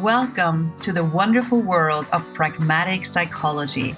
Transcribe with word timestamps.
Welcome 0.00 0.74
to 0.78 0.94
the 0.94 1.04
wonderful 1.04 1.60
world 1.60 2.06
of 2.10 2.26
pragmatic 2.32 3.04
psychology. 3.04 3.94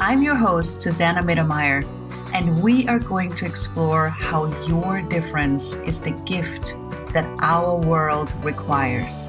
I'm 0.00 0.24
your 0.24 0.34
host, 0.34 0.82
Susanna 0.82 1.22
Mittermeier, 1.22 1.84
and 2.34 2.60
we 2.60 2.88
are 2.88 2.98
going 2.98 3.32
to 3.36 3.46
explore 3.46 4.08
how 4.08 4.46
your 4.66 5.02
difference 5.02 5.74
is 5.86 6.00
the 6.00 6.10
gift 6.26 6.74
that 7.12 7.24
our 7.38 7.76
world 7.76 8.32
requires. 8.44 9.28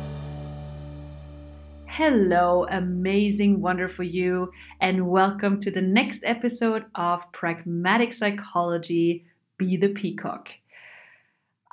Hello, 1.85 2.65
amazing, 2.71 3.61
wonderful 3.61 4.03
you, 4.03 4.51
and 4.79 5.07
welcome 5.07 5.59
to 5.59 5.69
the 5.69 5.83
next 5.83 6.23
episode 6.25 6.85
of 6.95 7.31
Pragmatic 7.31 8.11
Psychology 8.11 9.27
Be 9.59 9.77
the 9.77 9.89
Peacock. 9.89 10.49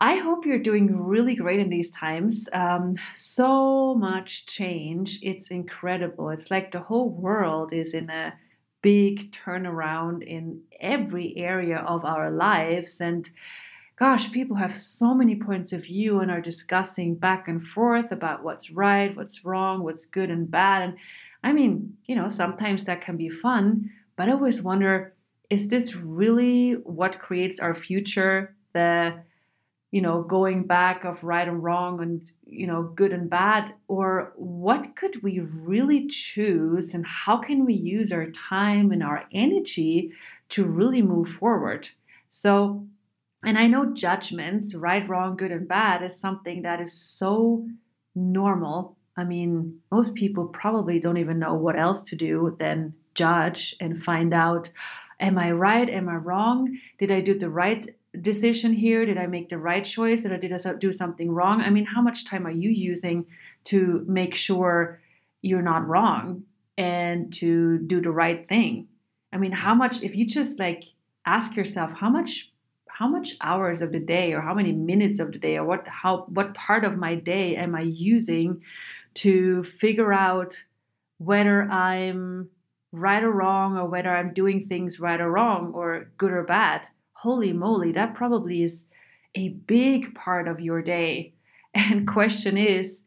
I 0.00 0.16
hope 0.16 0.46
you're 0.46 0.60
doing 0.60 0.96
really 0.96 1.34
great 1.34 1.58
in 1.58 1.70
these 1.70 1.90
times. 1.90 2.48
Um, 2.52 2.94
so 3.12 3.96
much 3.96 4.46
change. 4.46 5.18
It's 5.22 5.50
incredible. 5.50 6.30
It's 6.30 6.50
like 6.50 6.70
the 6.70 6.80
whole 6.80 7.10
world 7.10 7.72
is 7.72 7.94
in 7.94 8.08
a 8.08 8.34
big 8.80 9.32
turnaround 9.32 10.24
in 10.24 10.62
every 10.80 11.36
area 11.36 11.78
of 11.78 12.04
our 12.04 12.30
lives. 12.30 13.00
And 13.00 13.28
gosh, 13.96 14.30
people 14.30 14.56
have 14.56 14.72
so 14.72 15.14
many 15.14 15.34
points 15.34 15.72
of 15.72 15.86
view 15.86 16.20
and 16.20 16.30
are 16.30 16.40
discussing 16.40 17.16
back 17.16 17.48
and 17.48 17.66
forth 17.66 18.12
about 18.12 18.44
what's 18.44 18.70
right, 18.70 19.16
what's 19.16 19.44
wrong, 19.44 19.82
what's 19.82 20.04
good 20.04 20.30
and 20.30 20.48
bad. 20.48 20.82
And 20.82 20.96
I 21.42 21.52
mean, 21.52 21.96
you 22.06 22.14
know, 22.14 22.28
sometimes 22.28 22.84
that 22.84 23.00
can 23.00 23.16
be 23.16 23.28
fun, 23.28 23.90
but 24.14 24.28
I 24.28 24.32
always 24.32 24.62
wonder 24.62 25.14
is 25.50 25.68
this 25.68 25.96
really 25.96 26.74
what 26.74 27.18
creates 27.18 27.58
our 27.58 27.74
future? 27.74 28.54
The 28.74 29.22
you 29.90 30.00
know 30.02 30.22
going 30.22 30.64
back 30.64 31.04
of 31.04 31.24
right 31.24 31.48
and 31.48 31.62
wrong 31.62 32.00
and 32.00 32.30
you 32.46 32.66
know 32.66 32.82
good 32.82 33.12
and 33.12 33.28
bad? 33.30 33.74
Or 33.88 34.32
what 34.36 34.96
could 34.96 35.22
we 35.22 35.40
really 35.40 36.06
choose 36.06 36.94
and 36.94 37.06
how 37.06 37.38
can 37.38 37.64
we 37.64 37.74
use 37.74 38.12
our 38.12 38.30
time 38.30 38.92
and 38.92 39.02
our 39.02 39.24
energy 39.32 40.12
to 40.50 40.64
really 40.64 41.02
move 41.02 41.28
forward? 41.28 41.90
So 42.28 42.86
and 43.44 43.58
i 43.58 43.66
know 43.66 43.92
judgments 43.92 44.74
right 44.74 45.08
wrong 45.08 45.36
good 45.36 45.52
and 45.52 45.68
bad 45.68 46.02
is 46.02 46.18
something 46.18 46.62
that 46.62 46.80
is 46.80 46.92
so 46.92 47.66
normal. 48.14 48.96
I 49.16 49.24
mean 49.24 49.80
most 49.90 50.14
people 50.14 50.46
probably 50.46 51.00
don't 51.00 51.18
even 51.18 51.38
know 51.38 51.54
what 51.54 51.78
else 51.78 52.02
to 52.04 52.16
do 52.16 52.56
than 52.58 52.94
judge 53.14 53.74
and 53.80 54.00
find 54.02 54.32
out 54.32 54.70
am 55.20 55.38
i 55.38 55.50
right? 55.50 55.88
Am 55.88 56.08
i 56.08 56.14
wrong? 56.14 56.78
Did 56.98 57.10
i 57.10 57.20
do 57.20 57.38
the 57.38 57.50
right 57.50 57.86
decision 58.20 58.72
here? 58.72 59.04
Did 59.04 59.18
I 59.18 59.26
make 59.26 59.48
the 59.48 59.58
right 59.58 59.84
choice 59.84 60.24
or 60.24 60.36
did 60.36 60.52
I 60.52 60.72
do 60.74 60.92
something 60.92 61.30
wrong? 61.30 61.60
I 61.60 61.70
mean, 61.70 61.86
how 61.86 62.00
much 62.00 62.24
time 62.24 62.46
are 62.46 62.50
you 62.50 62.70
using 62.70 63.26
to 63.64 64.04
make 64.08 64.34
sure 64.34 65.00
you're 65.42 65.62
not 65.62 65.86
wrong 65.86 66.44
and 66.76 67.32
to 67.34 67.78
do 67.78 68.00
the 68.00 68.10
right 68.10 68.46
thing? 68.46 68.88
I 69.32 69.36
mean, 69.36 69.52
how 69.52 69.74
much 69.74 70.02
if 70.02 70.16
you 70.16 70.26
just 70.26 70.58
like 70.58 70.84
ask 71.26 71.56
yourself 71.56 71.92
how 71.92 72.08
much 72.08 72.50
how 72.88 73.06
much 73.06 73.36
hours 73.40 73.82
of 73.82 73.92
the 73.92 74.00
day 74.00 74.32
or 74.32 74.40
how 74.40 74.54
many 74.54 74.72
minutes 74.72 75.20
of 75.20 75.30
the 75.30 75.38
day 75.38 75.56
or 75.56 75.64
what 75.64 75.86
how 75.86 76.24
what 76.28 76.54
part 76.54 76.84
of 76.84 76.96
my 76.96 77.14
day 77.14 77.54
am 77.54 77.74
I 77.74 77.82
using 77.82 78.62
to 79.14 79.62
figure 79.62 80.12
out 80.12 80.64
whether 81.18 81.62
I'm 81.70 82.48
right 82.90 83.22
or 83.22 83.30
wrong 83.30 83.76
or 83.76 83.86
whether 83.86 84.16
I'm 84.16 84.32
doing 84.32 84.64
things 84.64 84.98
right 84.98 85.20
or 85.20 85.30
wrong 85.30 85.72
or 85.74 86.10
good 86.16 86.32
or 86.32 86.44
bad 86.44 86.88
holy 87.18 87.52
moly, 87.52 87.92
that 87.92 88.14
probably 88.14 88.62
is 88.62 88.84
a 89.34 89.48
big 89.48 90.14
part 90.14 90.48
of 90.48 90.60
your 90.60 90.82
day. 90.82 91.34
And 91.74 92.08
question 92.08 92.56
is, 92.56 93.02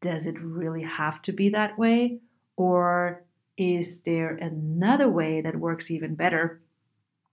does 0.00 0.26
it 0.26 0.40
really 0.40 0.82
have 0.82 1.20
to 1.22 1.32
be 1.32 1.48
that 1.50 1.76
way? 1.76 2.20
Or 2.56 3.24
is 3.58 4.00
there 4.00 4.34
another 4.36 5.08
way 5.08 5.40
that 5.40 5.56
works 5.58 5.90
even 5.90 6.14
better? 6.14 6.60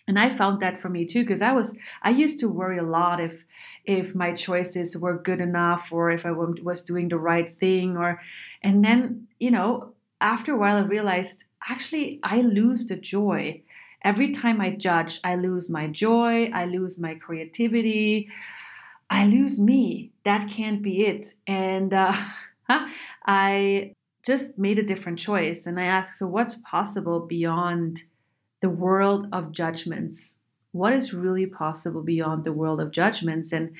And 0.07 0.17
I 0.17 0.29
found 0.29 0.59
that 0.61 0.79
for 0.79 0.89
me 0.89 1.05
too, 1.05 1.21
because 1.21 1.41
I 1.41 1.53
was 1.53 1.77
I 2.01 2.09
used 2.09 2.39
to 2.39 2.49
worry 2.49 2.79
a 2.79 2.83
lot 2.83 3.21
if 3.21 3.45
if 3.85 4.15
my 4.15 4.33
choices 4.33 4.97
were 4.97 5.17
good 5.17 5.39
enough 5.39 5.91
or 5.91 6.09
if 6.09 6.25
I 6.25 6.31
was 6.31 6.83
doing 6.83 7.09
the 7.09 7.19
right 7.19 7.49
thing 7.49 7.95
or 7.95 8.19
and 8.63 8.83
then 8.83 9.27
you 9.39 9.51
know 9.51 9.93
after 10.19 10.53
a 10.53 10.57
while 10.57 10.77
I 10.77 10.81
realized 10.81 11.43
actually 11.69 12.19
I 12.23 12.41
lose 12.41 12.87
the 12.87 12.95
joy 12.95 13.61
Every 14.03 14.31
time 14.31 14.59
I 14.59 14.71
judge, 14.71 15.19
I 15.23 15.35
lose 15.35 15.69
my 15.69 15.87
joy, 15.87 16.49
I 16.53 16.65
lose 16.65 16.97
my 16.99 17.15
creativity, 17.15 18.29
I 19.09 19.25
lose 19.25 19.59
me. 19.59 20.11
That 20.23 20.49
can't 20.49 20.81
be 20.81 21.05
it. 21.05 21.33
And 21.45 21.93
uh, 21.93 22.13
I 23.25 23.93
just 24.25 24.57
made 24.57 24.79
a 24.79 24.83
different 24.83 25.19
choice. 25.19 25.65
And 25.65 25.79
I 25.79 25.83
asked, 25.83 26.17
so 26.17 26.27
what's 26.27 26.55
possible 26.55 27.19
beyond 27.19 28.03
the 28.61 28.69
world 28.69 29.27
of 29.33 29.51
judgments? 29.51 30.35
What 30.71 30.93
is 30.93 31.13
really 31.13 31.45
possible 31.45 32.01
beyond 32.01 32.43
the 32.43 32.53
world 32.53 32.79
of 32.79 32.91
judgments? 32.91 33.51
And 33.51 33.71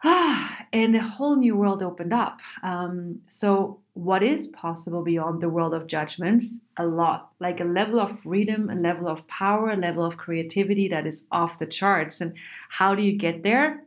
and 0.04 0.94
a 0.94 1.00
whole 1.00 1.36
new 1.36 1.56
world 1.56 1.82
opened 1.82 2.12
up. 2.12 2.40
Um, 2.62 3.20
so, 3.26 3.80
what 3.94 4.22
is 4.22 4.46
possible 4.46 5.02
beyond 5.02 5.40
the 5.40 5.48
world 5.48 5.74
of 5.74 5.88
judgments? 5.88 6.60
A 6.76 6.86
lot, 6.86 7.32
like 7.40 7.60
a 7.60 7.64
level 7.64 7.98
of 7.98 8.20
freedom, 8.20 8.70
a 8.70 8.76
level 8.76 9.08
of 9.08 9.26
power, 9.26 9.70
a 9.70 9.76
level 9.76 10.04
of 10.04 10.16
creativity 10.16 10.86
that 10.88 11.04
is 11.06 11.26
off 11.32 11.58
the 11.58 11.66
charts. 11.66 12.20
And 12.20 12.34
how 12.68 12.94
do 12.94 13.02
you 13.02 13.12
get 13.12 13.42
there? 13.42 13.84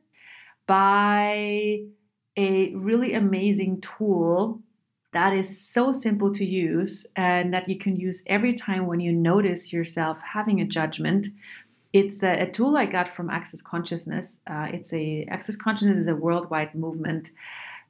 By 0.68 1.84
a 2.36 2.76
really 2.76 3.14
amazing 3.14 3.82
tool 3.82 4.62
that 5.14 5.34
is 5.34 5.60
so 5.60 5.92
simple 5.92 6.32
to 6.34 6.46
use 6.46 7.06
and 7.16 7.54
that 7.54 7.68
you 7.68 7.78
can 7.78 7.98
use 7.98 8.24
every 8.28 8.54
time 8.54 8.88
when 8.88 9.02
you 9.02 9.12
notice 9.12 9.74
yourself 9.74 10.20
having 10.34 10.62
a 10.62 10.66
judgment 10.66 11.28
it's 11.94 12.24
a, 12.24 12.44
a, 12.44 12.50
tool 12.50 12.78
I 12.78 12.86
got 12.86 13.08
from 13.08 13.30
Access 13.30 13.62
Consciousness. 13.62 14.40
Uh, 14.48 14.68
it's 14.72 14.94
a 14.94 15.26
Access 15.30 15.56
Consciousness 15.56 15.98
is 15.98 16.08
a 16.08 16.16
worldwide 16.16 16.74
movement 16.74 17.32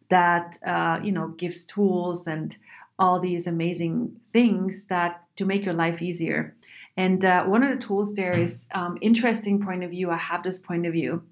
that 0.09 0.57
uh, 0.65 0.99
you 1.03 1.11
know 1.11 1.29
gives 1.29 1.65
tools 1.65 2.27
and 2.27 2.57
all 2.97 3.19
these 3.19 3.47
amazing 3.47 4.15
things 4.23 4.85
that 4.85 5.25
to 5.35 5.45
make 5.45 5.65
your 5.65 5.73
life 5.73 6.01
easier. 6.01 6.55
And 6.97 7.23
uh, 7.23 7.45
one 7.45 7.63
of 7.63 7.69
the 7.69 7.83
tools 7.83 8.13
there 8.15 8.37
is 8.37 8.67
um, 8.73 8.97
interesting 9.01 9.63
point 9.63 9.83
of 9.83 9.91
view. 9.91 10.09
I 10.09 10.17
have 10.17 10.43
this 10.43 10.59
point 10.59 10.85
of 10.85 10.93
view, 10.93 11.23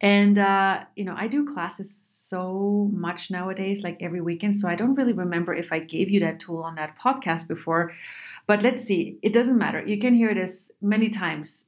and 0.00 0.38
uh, 0.38 0.84
you 0.96 1.04
know 1.04 1.14
I 1.16 1.28
do 1.28 1.44
classes 1.44 1.94
so 1.94 2.90
much 2.92 3.30
nowadays, 3.30 3.82
like 3.82 3.98
every 4.00 4.22
weekend. 4.22 4.56
So 4.56 4.66
I 4.66 4.76
don't 4.76 4.94
really 4.94 5.12
remember 5.12 5.52
if 5.52 5.72
I 5.72 5.78
gave 5.78 6.08
you 6.08 6.20
that 6.20 6.40
tool 6.40 6.62
on 6.62 6.74
that 6.76 6.98
podcast 6.98 7.48
before. 7.48 7.92
But 8.46 8.62
let's 8.62 8.82
see. 8.82 9.18
It 9.20 9.34
doesn't 9.34 9.58
matter. 9.58 9.84
You 9.86 9.98
can 9.98 10.14
hear 10.14 10.34
this 10.34 10.72
many 10.80 11.10
times 11.10 11.66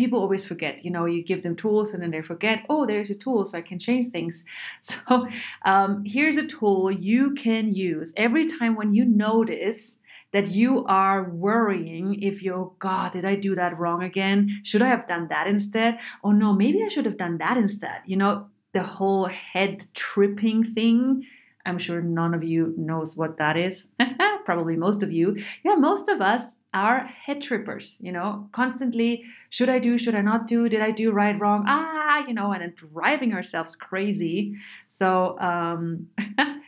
people 0.00 0.18
always 0.20 0.44
forget 0.50 0.84
you 0.84 0.90
know 0.90 1.04
you 1.04 1.22
give 1.30 1.42
them 1.42 1.54
tools 1.54 1.92
and 1.92 2.02
then 2.02 2.10
they 2.10 2.22
forget 2.22 2.64
oh 2.70 2.82
there's 2.86 3.10
a 3.10 3.14
tool 3.24 3.44
so 3.44 3.58
i 3.58 3.62
can 3.70 3.78
change 3.78 4.06
things. 4.08 4.44
So 4.80 5.28
um, 5.72 5.90
here's 6.14 6.38
a 6.38 6.46
tool 6.46 6.90
you 6.90 7.34
can 7.34 7.64
use 7.74 8.12
every 8.16 8.46
time 8.58 8.72
when 8.76 8.94
you 8.94 9.04
notice 9.04 9.98
that 10.32 10.46
you 10.60 10.84
are 10.86 11.20
worrying 11.48 12.06
if 12.22 12.42
you're, 12.42 12.72
god 12.78 13.12
did 13.12 13.24
i 13.32 13.34
do 13.34 13.54
that 13.60 13.78
wrong 13.78 14.02
again? 14.02 14.38
Should 14.68 14.82
i 14.82 14.88
have 14.94 15.06
done 15.06 15.28
that 15.28 15.46
instead? 15.54 15.98
Oh 16.24 16.32
no 16.32 16.48
maybe 16.62 16.78
i 16.84 16.88
should 16.88 17.08
have 17.10 17.18
done 17.24 17.36
that 17.38 17.56
instead. 17.64 17.98
You 18.06 18.16
know 18.16 18.34
the 18.72 18.82
whole 18.82 19.26
head 19.26 19.84
tripping 19.94 20.62
thing 20.76 21.24
i'm 21.66 21.78
sure 21.78 22.00
none 22.00 22.34
of 22.34 22.42
you 22.52 22.74
knows 22.76 23.16
what 23.16 23.36
that 23.38 23.56
is 23.56 23.88
probably 24.44 24.76
most 24.76 25.02
of 25.02 25.12
you 25.12 25.36
yeah 25.64 25.74
most 25.74 26.08
of 26.08 26.20
us 26.20 26.56
are 26.72 27.06
head 27.06 27.42
trippers, 27.42 27.98
you 28.00 28.12
know, 28.12 28.48
constantly, 28.52 29.24
should 29.48 29.68
I 29.68 29.78
do, 29.78 29.98
should 29.98 30.14
I 30.14 30.20
not 30.20 30.46
do, 30.46 30.68
did 30.68 30.80
I 30.80 30.92
do 30.92 31.10
right, 31.10 31.38
wrong, 31.38 31.64
ah, 31.66 32.24
you 32.26 32.34
know, 32.34 32.52
and 32.52 32.62
then 32.62 32.74
driving 32.76 33.32
ourselves 33.32 33.74
crazy. 33.74 34.56
So, 34.86 35.38
um, 35.40 36.08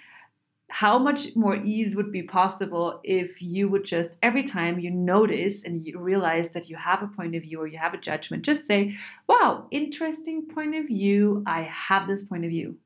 how 0.69 0.99
much 0.99 1.37
more 1.37 1.57
ease 1.57 1.95
would 1.95 2.11
be 2.11 2.23
possible 2.23 2.99
if 3.05 3.43
you 3.43 3.69
would 3.69 3.85
just, 3.85 4.17
every 4.23 4.43
time 4.43 4.81
you 4.81 4.91
notice 4.91 5.65
and 5.65 5.87
you 5.87 5.99
realize 5.99 6.51
that 6.51 6.69
you 6.69 6.77
have 6.77 7.03
a 7.03 7.09
point 7.09 7.37
of 7.37 7.43
view 7.43 7.61
or 7.61 7.67
you 7.67 7.79
have 7.79 7.93
a 7.93 7.99
judgment, 7.99 8.43
just 8.43 8.67
say, 8.67 8.97
wow, 9.29 9.67
interesting 9.71 10.47
point 10.47 10.75
of 10.75 10.87
view. 10.87 11.45
I 11.47 11.63
have 11.63 12.09
this 12.09 12.23
point 12.23 12.45
of 12.45 12.51
view. 12.51 12.77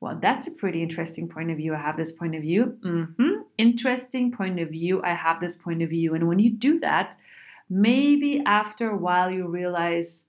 Well, 0.00 0.18
that's 0.20 0.46
a 0.46 0.50
pretty 0.50 0.82
interesting 0.82 1.28
point 1.28 1.50
of 1.50 1.58
view. 1.58 1.74
I 1.74 1.78
have 1.78 1.98
this 1.98 2.12
point 2.12 2.34
of 2.34 2.42
view. 2.42 2.78
Mm-hmm. 2.82 3.35
Interesting 3.58 4.32
point 4.32 4.60
of 4.60 4.70
view. 4.70 5.00
I 5.02 5.14
have 5.14 5.40
this 5.40 5.56
point 5.56 5.82
of 5.82 5.90
view. 5.90 6.14
And 6.14 6.28
when 6.28 6.38
you 6.38 6.50
do 6.50 6.78
that, 6.80 7.16
maybe 7.68 8.42
after 8.44 8.90
a 8.90 8.96
while 8.96 9.30
you 9.30 9.46
realize, 9.48 10.24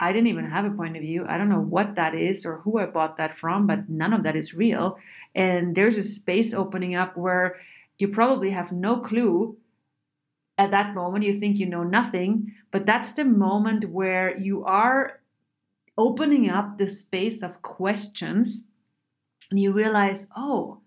I 0.00 0.12
didn't 0.12 0.28
even 0.28 0.50
have 0.50 0.64
a 0.64 0.70
point 0.70 0.96
of 0.96 1.02
view. 1.02 1.24
I 1.28 1.38
don't 1.38 1.48
know 1.48 1.60
what 1.60 1.94
that 1.94 2.14
is 2.14 2.44
or 2.44 2.58
who 2.58 2.78
I 2.78 2.86
bought 2.86 3.16
that 3.16 3.36
from, 3.36 3.66
but 3.66 3.88
none 3.88 4.12
of 4.12 4.24
that 4.24 4.36
is 4.36 4.54
real. 4.54 4.98
And 5.34 5.76
there's 5.76 5.98
a 5.98 6.02
space 6.02 6.52
opening 6.52 6.94
up 6.94 7.16
where 7.16 7.56
you 7.98 8.08
probably 8.08 8.50
have 8.50 8.72
no 8.72 8.98
clue 8.98 9.56
at 10.58 10.70
that 10.72 10.94
moment. 10.94 11.24
You 11.24 11.32
think 11.32 11.58
you 11.58 11.66
know 11.66 11.84
nothing, 11.84 12.54
but 12.70 12.86
that's 12.86 13.12
the 13.12 13.24
moment 13.24 13.90
where 13.90 14.36
you 14.36 14.64
are 14.64 15.20
opening 15.96 16.50
up 16.50 16.76
the 16.76 16.86
space 16.86 17.42
of 17.42 17.62
questions 17.62 18.66
and 19.50 19.60
you 19.60 19.72
realize, 19.72 20.26
oh, 20.36 20.80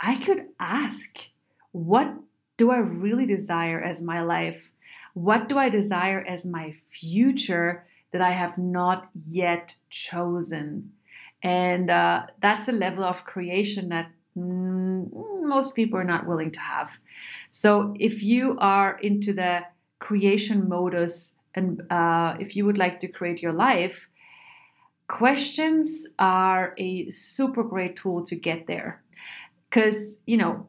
I 0.00 0.14
could 0.16 0.46
ask, 0.58 1.28
what 1.72 2.14
do 2.56 2.70
I 2.70 2.78
really 2.78 3.26
desire 3.26 3.80
as 3.80 4.00
my 4.00 4.20
life? 4.22 4.70
What 5.14 5.48
do 5.48 5.58
I 5.58 5.68
desire 5.68 6.24
as 6.26 6.44
my 6.44 6.72
future 6.72 7.86
that 8.12 8.22
I 8.22 8.30
have 8.30 8.58
not 8.58 9.10
yet 9.26 9.76
chosen? 9.90 10.92
And 11.42 11.90
uh, 11.90 12.26
that's 12.40 12.68
a 12.68 12.72
level 12.72 13.04
of 13.04 13.24
creation 13.24 13.88
that 13.90 14.10
most 14.34 15.74
people 15.74 15.98
are 15.98 16.04
not 16.04 16.26
willing 16.26 16.52
to 16.52 16.60
have. 16.60 16.92
So 17.50 17.94
if 17.98 18.22
you 18.22 18.56
are 18.58 18.98
into 18.98 19.32
the 19.32 19.64
creation 19.98 20.68
modus 20.68 21.34
and 21.54 21.82
uh, 21.90 22.36
if 22.38 22.54
you 22.54 22.64
would 22.64 22.78
like 22.78 23.00
to 23.00 23.08
create 23.08 23.42
your 23.42 23.52
life, 23.52 24.08
questions 25.08 26.06
are 26.18 26.74
a 26.76 27.08
super 27.08 27.64
great 27.64 27.96
tool 27.96 28.24
to 28.26 28.36
get 28.36 28.66
there. 28.66 29.02
Because, 29.68 30.16
you 30.26 30.36
know, 30.36 30.68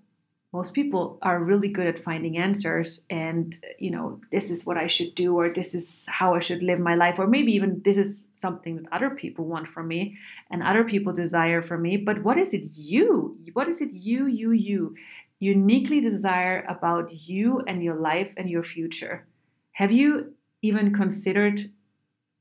most 0.52 0.74
people 0.74 1.20
are 1.22 1.44
really 1.44 1.68
good 1.68 1.86
at 1.86 2.00
finding 2.00 2.38
answers 2.38 3.06
and 3.10 3.60
you 3.78 3.92
know 3.92 4.20
this 4.32 4.50
is 4.50 4.66
what 4.66 4.78
i 4.78 4.88
should 4.88 5.14
do 5.14 5.38
or 5.38 5.48
this 5.54 5.76
is 5.76 6.06
how 6.08 6.34
i 6.34 6.40
should 6.40 6.64
live 6.64 6.80
my 6.80 6.96
life 6.96 7.20
or 7.20 7.28
maybe 7.28 7.54
even 7.54 7.80
this 7.84 7.98
is 7.98 8.26
something 8.34 8.76
that 8.78 8.92
other 8.92 9.12
people 9.12 9.46
want 9.46 9.68
from 9.68 9.88
me 9.88 10.18
and 10.50 10.64
other 10.64 10.84
people 10.84 11.14
desire 11.14 11.62
from 11.62 11.82
me. 11.82 11.98
But 11.98 12.24
what 12.24 12.38
is 12.38 12.54
it 12.54 12.68
you 12.74 13.38
what 13.54 13.70
is 13.70 13.82
it 13.82 13.94
you 13.94 14.28
you 14.28 14.52
you 14.52 14.96
uniquely 15.40 16.02
desire 16.02 16.66
about 16.68 17.30
you 17.30 17.62
and 17.68 17.84
your 17.84 17.96
life 17.96 18.34
and 18.36 18.50
your 18.50 18.64
future? 18.64 19.28
Have 19.74 19.92
you 19.92 20.34
even 20.62 20.94
considered 20.94 21.72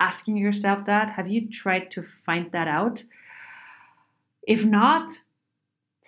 asking 0.00 0.36
yourself 0.36 0.84
that? 0.86 1.10
Have 1.10 1.28
you 1.28 1.48
tried 1.48 1.90
to 1.92 2.02
find 2.02 2.50
that 2.52 2.68
out? 2.68 3.04
If 4.42 4.64
not 4.64 5.10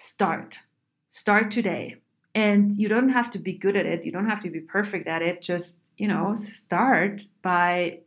start. 0.00 0.60
Start 1.08 1.50
today. 1.50 1.96
And 2.34 2.76
you 2.76 2.88
don't 2.88 3.10
have 3.10 3.30
to 3.30 3.38
be 3.38 3.52
good 3.52 3.76
at 3.76 3.86
it. 3.86 4.04
You 4.06 4.12
don't 4.12 4.28
have 4.28 4.40
to 4.42 4.50
be 4.50 4.60
perfect 4.60 5.06
at 5.08 5.22
it. 5.22 5.42
Just 5.42 5.78
you 6.00 6.08
know 6.08 6.32
start 6.32 7.26
by 7.42 7.98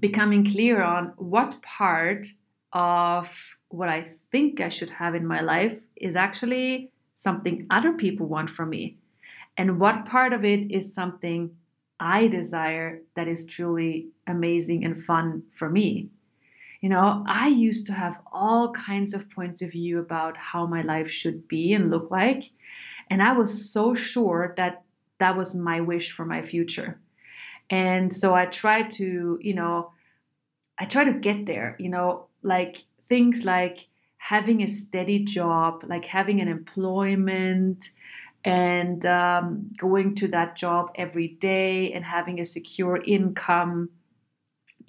becoming 0.00 0.44
clear 0.44 0.82
on 0.82 1.12
what 1.16 1.62
part 1.62 2.26
of 2.72 3.56
what 3.68 3.88
i 3.88 4.02
think 4.30 4.60
i 4.60 4.68
should 4.68 4.90
have 4.90 5.14
in 5.14 5.26
my 5.26 5.40
life 5.40 5.76
is 5.96 6.14
actually 6.14 6.90
something 7.14 7.66
other 7.70 7.92
people 7.92 8.26
want 8.26 8.50
from 8.50 8.70
me. 8.70 8.96
And 9.56 9.80
what 9.80 10.06
part 10.06 10.32
of 10.32 10.44
it 10.44 10.70
is 10.70 10.92
something 10.92 11.56
i 12.00 12.26
desire 12.26 13.00
that 13.14 13.28
is 13.28 13.46
truly 13.46 14.08
amazing 14.26 14.84
and 14.84 14.96
fun 15.10 15.44
for 15.52 15.68
me 15.70 16.08
you 16.80 16.88
know, 16.88 17.24
I 17.26 17.48
used 17.48 17.86
to 17.86 17.92
have 17.92 18.20
all 18.32 18.72
kinds 18.72 19.12
of 19.12 19.28
points 19.30 19.62
of 19.62 19.72
view 19.72 19.98
about 19.98 20.36
how 20.36 20.66
my 20.66 20.82
life 20.82 21.10
should 21.10 21.48
be 21.48 21.72
and 21.72 21.90
look 21.90 22.10
like. 22.10 22.44
And 23.10 23.22
I 23.22 23.32
was 23.32 23.70
so 23.70 23.94
sure 23.94 24.54
that 24.56 24.82
that 25.18 25.36
was 25.36 25.54
my 25.54 25.80
wish 25.80 26.12
for 26.12 26.24
my 26.24 26.42
future. 26.42 27.00
And 27.70 28.12
so 28.12 28.34
I 28.34 28.46
tried 28.46 28.90
to, 28.92 29.38
you 29.40 29.54
know, 29.54 29.92
I 30.78 30.84
try 30.84 31.04
to 31.04 31.12
get 31.12 31.46
there, 31.46 31.74
you 31.78 31.88
know, 31.88 32.28
like 32.42 32.84
things 33.00 33.44
like 33.44 33.88
having 34.18 34.62
a 34.62 34.66
steady 34.66 35.24
job, 35.24 35.84
like 35.86 36.04
having 36.04 36.40
an 36.40 36.48
employment 36.48 37.90
and 38.44 39.04
um, 39.04 39.70
going 39.76 40.14
to 40.14 40.28
that 40.28 40.54
job 40.54 40.90
every 40.94 41.28
day 41.28 41.92
and 41.92 42.04
having 42.04 42.38
a 42.38 42.44
secure 42.44 43.02
income 43.04 43.90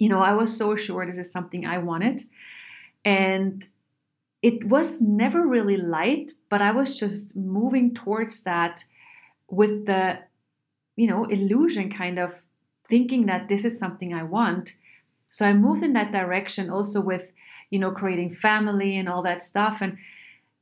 you 0.00 0.08
know, 0.08 0.20
I 0.20 0.32
was 0.32 0.56
so 0.56 0.74
sure 0.74 1.04
this 1.04 1.18
is 1.18 1.30
something 1.30 1.66
I 1.66 1.76
wanted. 1.78 2.22
And 3.04 3.68
it 4.42 4.64
was 4.64 4.98
never 4.98 5.46
really 5.46 5.76
light, 5.76 6.32
but 6.48 6.62
I 6.62 6.72
was 6.72 6.98
just 6.98 7.36
moving 7.36 7.92
towards 7.92 8.42
that 8.44 8.84
with 9.48 9.84
the, 9.84 10.20
you 10.96 11.06
know, 11.06 11.24
illusion 11.24 11.90
kind 11.90 12.18
of 12.18 12.42
thinking 12.88 13.26
that 13.26 13.48
this 13.48 13.62
is 13.62 13.78
something 13.78 14.14
I 14.14 14.22
want. 14.22 14.72
So 15.28 15.46
I 15.46 15.52
moved 15.52 15.82
in 15.82 15.92
that 15.92 16.12
direction 16.12 16.70
also 16.70 17.02
with, 17.02 17.32
you 17.68 17.78
know, 17.78 17.90
creating 17.90 18.30
family 18.30 18.96
and 18.96 19.06
all 19.06 19.22
that 19.22 19.42
stuff. 19.42 19.82
And 19.82 19.98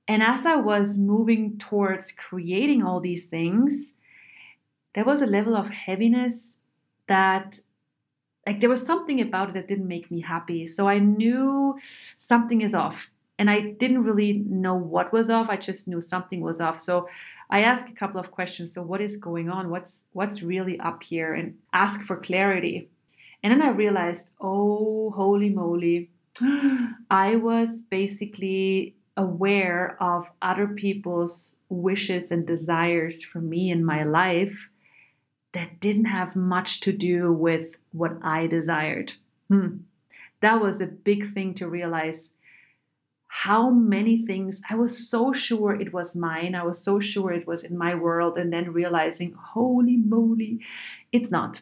and 0.08 0.20
as 0.20 0.46
I 0.46 0.56
was 0.56 0.98
moving 0.98 1.58
towards 1.58 2.10
creating 2.10 2.82
all 2.82 2.98
these 2.98 3.26
things, 3.26 3.98
there 4.94 5.04
was 5.04 5.22
a 5.22 5.26
level 5.26 5.54
of 5.54 5.70
heaviness 5.70 6.58
that 7.06 7.60
like 8.48 8.60
there 8.60 8.70
was 8.70 8.84
something 8.84 9.20
about 9.20 9.50
it 9.50 9.54
that 9.54 9.68
didn't 9.68 9.86
make 9.86 10.10
me 10.10 10.22
happy. 10.22 10.66
So 10.66 10.88
I 10.88 10.98
knew 10.98 11.76
something 12.16 12.62
is 12.62 12.74
off. 12.74 13.10
And 13.38 13.50
I 13.50 13.60
didn't 13.60 14.04
really 14.04 14.32
know 14.32 14.74
what 14.74 15.12
was 15.12 15.28
off. 15.28 15.50
I 15.50 15.58
just 15.58 15.86
knew 15.86 16.00
something 16.00 16.40
was 16.40 16.58
off. 16.58 16.80
So 16.80 17.08
I 17.50 17.60
asked 17.60 17.90
a 17.90 17.92
couple 17.92 18.18
of 18.18 18.30
questions. 18.30 18.72
So 18.72 18.82
what 18.82 19.02
is 19.02 19.18
going 19.18 19.50
on? 19.50 19.68
What's 19.68 20.04
what's 20.12 20.42
really 20.42 20.80
up 20.80 21.02
here? 21.02 21.34
And 21.34 21.58
ask 21.74 22.00
for 22.00 22.16
clarity. 22.16 22.88
And 23.42 23.52
then 23.52 23.60
I 23.60 23.68
realized, 23.68 24.32
oh, 24.40 25.10
holy 25.10 25.50
moly, 25.50 26.08
I 27.10 27.36
was 27.36 27.82
basically 27.82 28.96
aware 29.14 29.98
of 30.00 30.30
other 30.40 30.68
people's 30.68 31.56
wishes 31.68 32.32
and 32.32 32.46
desires 32.46 33.22
for 33.22 33.42
me 33.42 33.70
in 33.70 33.84
my 33.84 34.04
life 34.04 34.70
that 35.52 35.80
didn't 35.80 36.06
have 36.06 36.36
much 36.36 36.80
to 36.80 36.92
do 36.92 37.32
with 37.32 37.76
what 37.92 38.18
I 38.22 38.46
desired. 38.46 39.14
Hmm. 39.48 39.78
That 40.40 40.60
was 40.60 40.80
a 40.80 40.86
big 40.86 41.24
thing 41.24 41.54
to 41.54 41.68
realize 41.68 42.34
how 43.28 43.70
many 43.70 44.16
things 44.16 44.60
I 44.70 44.74
was 44.74 45.08
so 45.08 45.32
sure 45.32 45.74
it 45.74 45.92
was 45.92 46.16
mine. 46.16 46.54
I 46.54 46.62
was 46.62 46.82
so 46.82 46.98
sure 47.00 47.32
it 47.32 47.46
was 47.46 47.62
in 47.62 47.76
my 47.76 47.94
world, 47.94 48.36
and 48.36 48.52
then 48.52 48.72
realizing, 48.72 49.32
holy 49.32 49.96
moly, 49.96 50.60
it's 51.12 51.30
not. 51.30 51.60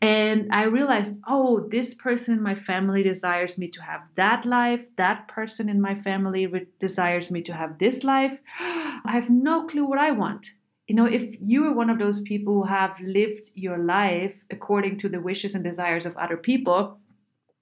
And 0.00 0.52
I 0.52 0.64
realized, 0.64 1.20
oh, 1.26 1.68
this 1.70 1.94
person 1.94 2.34
in 2.34 2.42
my 2.42 2.56
family 2.56 3.04
desires 3.04 3.56
me 3.56 3.68
to 3.68 3.82
have 3.82 4.08
that 4.14 4.44
life. 4.44 4.94
That 4.96 5.28
person 5.28 5.68
in 5.68 5.80
my 5.80 5.94
family 5.94 6.46
re- 6.46 6.66
desires 6.80 7.30
me 7.30 7.40
to 7.42 7.52
have 7.52 7.78
this 7.78 8.02
life. 8.02 8.40
I 8.60 9.12
have 9.12 9.30
no 9.30 9.64
clue 9.66 9.84
what 9.84 10.00
I 10.00 10.10
want 10.10 10.50
you 10.88 10.94
know, 10.94 11.06
if 11.06 11.36
you 11.40 11.64
are 11.66 11.74
one 11.74 11.90
of 11.90 11.98
those 11.98 12.20
people 12.20 12.54
who 12.54 12.64
have 12.64 12.96
lived 13.00 13.50
your 13.54 13.78
life 13.78 14.42
according 14.50 14.98
to 14.98 15.08
the 15.08 15.20
wishes 15.20 15.54
and 15.54 15.62
desires 15.62 16.06
of 16.06 16.16
other 16.16 16.36
people, 16.36 16.98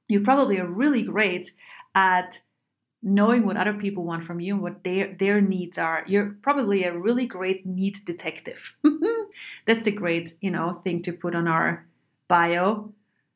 you 0.09 0.21
probably 0.21 0.59
are 0.59 0.67
really 0.67 1.03
great 1.03 1.53
at 1.95 2.41
knowing 3.03 3.47
what 3.47 3.57
other 3.57 3.73
people 3.73 4.05
want 4.05 4.25
from 4.25 4.41
you 4.41 4.55
and 4.55 4.63
what 4.63 4.85
their 4.85 5.15
their 5.19 5.41
needs 5.41 5.79
are. 5.79 6.05
You're 6.07 6.37
probably 6.43 6.85
a 6.85 6.97
really 6.97 7.27
great 7.27 7.65
need 7.65 7.99
detective. 8.05 8.75
That's 9.67 9.87
a 9.87 9.91
great, 9.91 10.35
you 10.41 10.51
know, 10.51 10.73
thing 10.73 11.03
to 11.03 11.13
put 11.13 11.35
on 11.35 11.49
our 11.49 11.87
bio. 12.29 12.93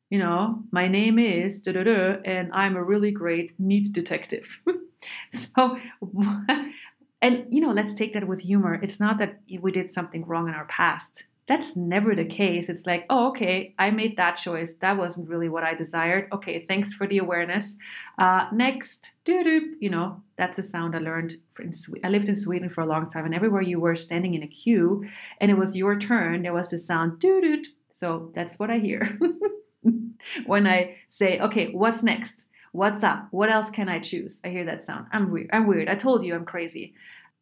You 0.09 0.19
know, 0.19 0.63
my 0.71 0.87
name 0.87 1.17
is 1.17 1.65
and 1.67 2.51
I'm 2.53 2.75
a 2.75 2.83
really 2.83 3.11
great 3.11 3.53
need 3.59 3.91
detective. 3.91 4.61
so 5.31 5.77
and, 7.25 7.47
you 7.49 7.59
know, 7.59 7.71
let's 7.71 7.95
take 7.95 8.13
that 8.13 8.27
with 8.27 8.41
humor. 8.41 8.79
It's 8.83 8.99
not 8.99 9.17
that 9.17 9.39
we 9.59 9.71
did 9.71 9.89
something 9.89 10.27
wrong 10.27 10.47
in 10.47 10.53
our 10.53 10.65
past. 10.65 11.23
That's 11.47 11.75
never 11.75 12.13
the 12.13 12.23
case. 12.23 12.69
It's 12.69 12.85
like, 12.85 13.07
oh, 13.09 13.29
okay, 13.29 13.73
I 13.79 13.89
made 13.89 14.15
that 14.17 14.33
choice. 14.33 14.73
That 14.73 14.97
wasn't 14.97 15.27
really 15.27 15.49
what 15.49 15.63
I 15.63 15.73
desired. 15.73 16.27
Okay, 16.31 16.63
thanks 16.67 16.93
for 16.93 17.07
the 17.07 17.17
awareness. 17.17 17.77
Uh, 18.19 18.45
next, 18.53 19.13
doo 19.23 19.43
doo. 19.43 19.73
You 19.79 19.89
know, 19.89 20.21
that's 20.35 20.59
a 20.59 20.63
sound 20.63 20.95
I 20.95 20.99
learned. 20.99 21.37
In 21.57 21.71
I 22.03 22.09
lived 22.09 22.29
in 22.29 22.35
Sweden 22.35 22.69
for 22.69 22.81
a 22.81 22.85
long 22.85 23.09
time, 23.09 23.25
and 23.25 23.33
everywhere 23.33 23.63
you 23.63 23.79
were 23.79 23.95
standing 23.95 24.35
in 24.35 24.43
a 24.43 24.47
queue 24.47 25.09
and 25.39 25.49
it 25.49 25.57
was 25.57 25.75
your 25.75 25.97
turn, 25.97 26.43
there 26.43 26.53
was 26.53 26.69
the 26.69 26.77
sound 26.77 27.19
doo 27.19 27.41
doo. 27.41 27.63
So 27.91 28.29
that's 28.35 28.59
what 28.59 28.69
I 28.69 28.77
hear 28.77 29.17
when 30.45 30.67
I 30.67 30.97
say, 31.07 31.39
okay, 31.39 31.71
what's 31.71 32.03
next? 32.03 32.45
What's 32.75 33.03
up? 33.03 33.27
What 33.31 33.49
else 33.49 33.69
can 33.69 33.87
I 33.87 33.99
choose? 33.99 34.41
I 34.43 34.49
hear 34.49 34.65
that 34.65 34.81
sound. 34.81 35.07
I'm 35.13 35.31
weird. 35.31 35.49
I'm 35.53 35.65
weird. 35.65 35.87
I 35.87 35.95
told 35.95 36.25
you 36.25 36.35
I'm 36.35 36.43
crazy. 36.43 36.93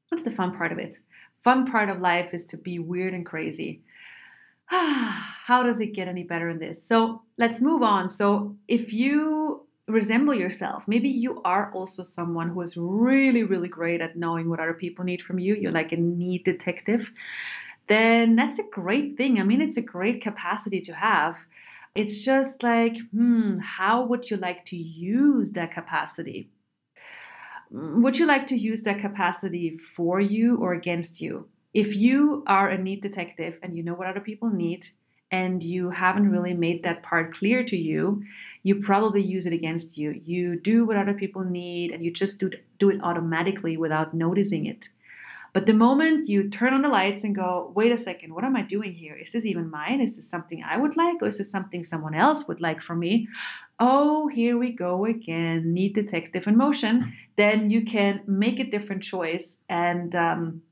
What's 0.09 0.23
the 0.23 0.29
fun 0.29 0.55
part 0.55 0.71
of 0.71 0.77
it? 0.77 0.99
Fun 1.43 1.65
part 1.65 1.89
of 1.89 1.99
life 1.99 2.35
is 2.35 2.45
to 2.45 2.55
be 2.55 2.77
weird 2.77 3.15
and 3.15 3.25
crazy. 3.25 3.81
How 4.67 5.63
does 5.63 5.79
it 5.79 5.95
get 5.95 6.07
any 6.07 6.21
better 6.21 6.49
than 6.49 6.59
this? 6.59 6.83
So 6.83 7.23
let's 7.35 7.61
move 7.61 7.81
on. 7.81 8.09
So 8.09 8.57
if 8.67 8.93
you 8.93 9.65
resemble 9.87 10.35
yourself, 10.35 10.83
maybe 10.87 11.09
you 11.09 11.41
are 11.43 11.73
also 11.73 12.03
someone 12.03 12.49
who 12.49 12.61
is 12.61 12.77
really, 12.77 13.41
really 13.41 13.69
great 13.69 14.01
at 14.01 14.15
knowing 14.15 14.51
what 14.51 14.59
other 14.59 14.75
people 14.75 15.03
need 15.03 15.23
from 15.23 15.39
you. 15.39 15.55
You're 15.55 15.71
like 15.71 15.91
a 15.91 15.97
need 15.97 16.43
detective. 16.43 17.11
Then 17.87 18.35
that's 18.35 18.59
a 18.59 18.69
great 18.71 19.17
thing. 19.17 19.39
I 19.39 19.43
mean, 19.43 19.63
it's 19.63 19.77
a 19.77 19.81
great 19.81 20.21
capacity 20.21 20.79
to 20.81 20.93
have. 20.93 21.47
It's 21.95 22.23
just 22.23 22.63
like, 22.63 22.97
hmm, 23.11 23.57
how 23.57 24.03
would 24.05 24.29
you 24.31 24.37
like 24.37 24.65
to 24.65 24.77
use 24.77 25.51
that 25.51 25.71
capacity? 25.71 26.49
Mm, 27.73 28.01
would 28.01 28.17
you 28.17 28.25
like 28.25 28.47
to 28.47 28.55
use 28.55 28.81
that 28.83 28.99
capacity 28.99 29.77
for 29.77 30.19
you 30.19 30.57
or 30.57 30.73
against 30.73 31.21
you? 31.21 31.49
If 31.73 31.95
you 31.95 32.43
are 32.47 32.69
a 32.69 32.77
need 32.77 33.01
detective 33.01 33.59
and 33.61 33.75
you 33.77 33.83
know 33.83 33.93
what 33.93 34.07
other 34.07 34.19
people 34.19 34.49
need, 34.49 34.87
and 35.33 35.63
you 35.63 35.89
haven't 35.89 36.29
really 36.29 36.53
made 36.53 36.83
that 36.83 37.01
part 37.01 37.33
clear 37.33 37.63
to 37.63 37.75
you, 37.75 38.21
you 38.61 38.75
probably 38.75 39.23
use 39.23 39.47
it 39.47 39.51
against 39.51 39.97
you. 39.97 40.11
You 40.23 40.59
do 40.59 40.85
what 40.85 40.95
other 40.95 41.15
people 41.15 41.43
need 41.43 41.89
and 41.89 42.05
you 42.05 42.11
just 42.11 42.39
do, 42.39 42.51
do 42.77 42.91
it 42.91 42.99
automatically 43.01 43.75
without 43.75 44.13
noticing 44.13 44.67
it. 44.67 44.89
But 45.53 45.67
the 45.67 45.73
moment 45.73 46.27
you 46.27 46.49
turn 46.49 46.73
on 46.73 46.81
the 46.81 46.89
lights 46.89 47.23
and 47.23 47.35
go, 47.35 47.71
wait 47.75 47.91
a 47.91 47.97
second, 47.97 48.33
what 48.33 48.43
am 48.43 48.55
I 48.55 48.63
doing 48.63 48.93
here? 48.93 49.15
Is 49.15 49.31
this 49.31 49.45
even 49.45 49.69
mine? 49.69 50.01
Is 50.01 50.15
this 50.15 50.27
something 50.27 50.63
I 50.63 50.77
would 50.77 50.97
like? 50.97 51.21
Or 51.21 51.27
is 51.27 51.37
this 51.37 51.51
something 51.51 51.83
someone 51.83 52.15
else 52.15 52.47
would 52.47 52.59
like 52.59 52.81
for 52.81 52.95
me? 52.95 53.27
Oh, 53.79 54.27
here 54.29 54.57
we 54.57 54.71
go 54.71 55.05
again, 55.05 55.71
need 55.71 55.93
detective 55.93 56.47
in 56.47 56.57
motion. 56.57 57.13
Then 57.35 57.69
you 57.69 57.85
can 57.85 58.21
make 58.25 58.59
a 58.59 58.63
different 58.63 59.03
choice 59.03 59.57
and 59.69 60.15
um, 60.15 60.63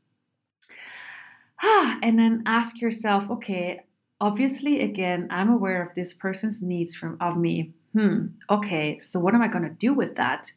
and 1.63 2.17
then 2.17 2.41
ask 2.47 2.81
yourself, 2.81 3.29
okay, 3.29 3.81
obviously 4.19 4.81
again, 4.81 5.27
I'm 5.29 5.49
aware 5.49 5.83
of 5.83 5.93
this 5.93 6.11
person's 6.11 6.63
needs 6.63 6.95
from 6.95 7.17
of 7.21 7.37
me. 7.37 7.73
Hmm, 7.93 8.27
okay, 8.49 8.97
so 8.97 9.19
what 9.19 9.35
am 9.35 9.43
I 9.43 9.47
gonna 9.47 9.69
do 9.69 9.93
with 9.93 10.15
that? 10.15 10.53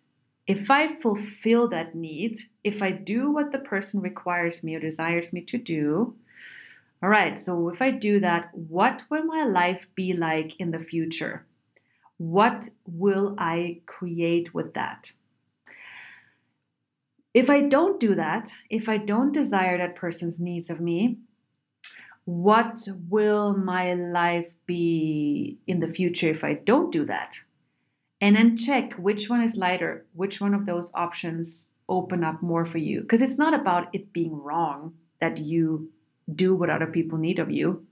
If 0.47 0.71
I 0.71 0.89
fulfill 1.01 1.69
that 1.69 1.95
need, 1.95 2.39
if 2.63 2.83
I 2.83 2.91
do 2.91 3.31
what 3.31 3.53
the 3.53 3.59
person 3.59 4.01
requires 4.01 4.63
me 4.63 4.75
or 4.75 4.81
desires 4.81 5.33
me 5.33 5.41
to 5.43 5.59
do, 5.59 6.17
all 7.03 7.09
right, 7.09 7.39
so 7.39 7.69
if 7.69 7.83
I 7.83 7.91
do 7.91 8.21
that, 8.21 8.51
what 8.55 9.03
will 9.11 9.25
my 9.25 9.45
life 9.45 9.87
be 9.95 10.13
like 10.13 10.59
in 10.59 10.71
the 10.71 10.79
future? 10.79 11.47
What 12.17 12.69
will 12.87 13.35
I 13.39 13.81
create 13.87 14.55
with 14.55 14.75
that? 14.75 15.13
If 17.33 17.51
I 17.51 17.63
don't 17.63 17.99
do 17.99 18.15
that, 18.15 18.53
if 18.71 18.89
I 18.89 18.97
don't 18.97 19.33
desire 19.33 19.77
that 19.77 19.97
person's 19.97 20.39
needs 20.39 20.71
of 20.71 20.81
me, 20.81 21.19
what 22.25 22.79
will 23.11 23.57
my 23.57 23.93
life 23.95 24.53
be 24.67 25.59
in 25.67 25.81
the 25.81 25.89
future 25.89 26.31
if 26.31 26.45
I 26.45 26.55
don't 26.55 26.93
do 26.93 27.05
that? 27.07 27.41
And 28.25 28.37
then 28.37 28.57
check 28.57 28.95
which 28.95 29.29
one 29.29 29.43
is 29.43 29.55
lighter, 29.55 30.07
which 30.15 30.41
one 30.41 30.55
of 30.55 30.65
those 30.65 30.91
options 30.95 31.69
open 31.91 32.25
up 32.25 32.43
more 32.43 32.65
for 32.65 32.79
you. 32.79 33.03
Because 33.03 33.21
it's 33.21 33.37
not 33.37 33.53
about 33.53 33.95
it 33.95 34.15
being 34.15 34.33
wrong 34.43 34.95
that 35.21 35.37
you 35.37 35.91
do 36.35 36.55
what 36.55 36.71
other 36.71 36.87
people 36.87 37.19
need 37.19 37.39
of 37.39 37.51
you. 37.51 37.87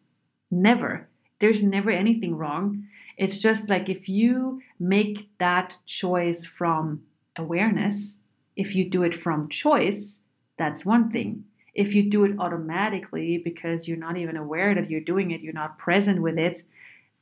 Never. 0.50 1.06
There's 1.38 1.62
never 1.62 1.90
anything 1.90 2.34
wrong. 2.34 2.84
It's 3.18 3.36
just 3.36 3.68
like 3.68 3.90
if 3.90 4.08
you 4.08 4.62
make 4.80 5.28
that 5.36 5.76
choice 5.84 6.46
from 6.46 7.02
awareness, 7.36 8.16
if 8.56 8.74
you 8.74 8.88
do 8.88 9.02
it 9.02 9.14
from 9.14 9.50
choice, 9.50 10.20
that's 10.56 10.86
one 10.86 11.10
thing. 11.10 11.44
If 11.74 11.94
you 11.94 12.08
do 12.08 12.24
it 12.24 12.38
automatically 12.38 13.36
because 13.36 13.86
you're 13.86 13.98
not 13.98 14.16
even 14.16 14.38
aware 14.38 14.74
that 14.74 14.88
you're 14.88 15.02
doing 15.02 15.30
it, 15.30 15.42
you're 15.42 15.52
not 15.52 15.76
present 15.76 16.22
with 16.22 16.38
it, 16.38 16.62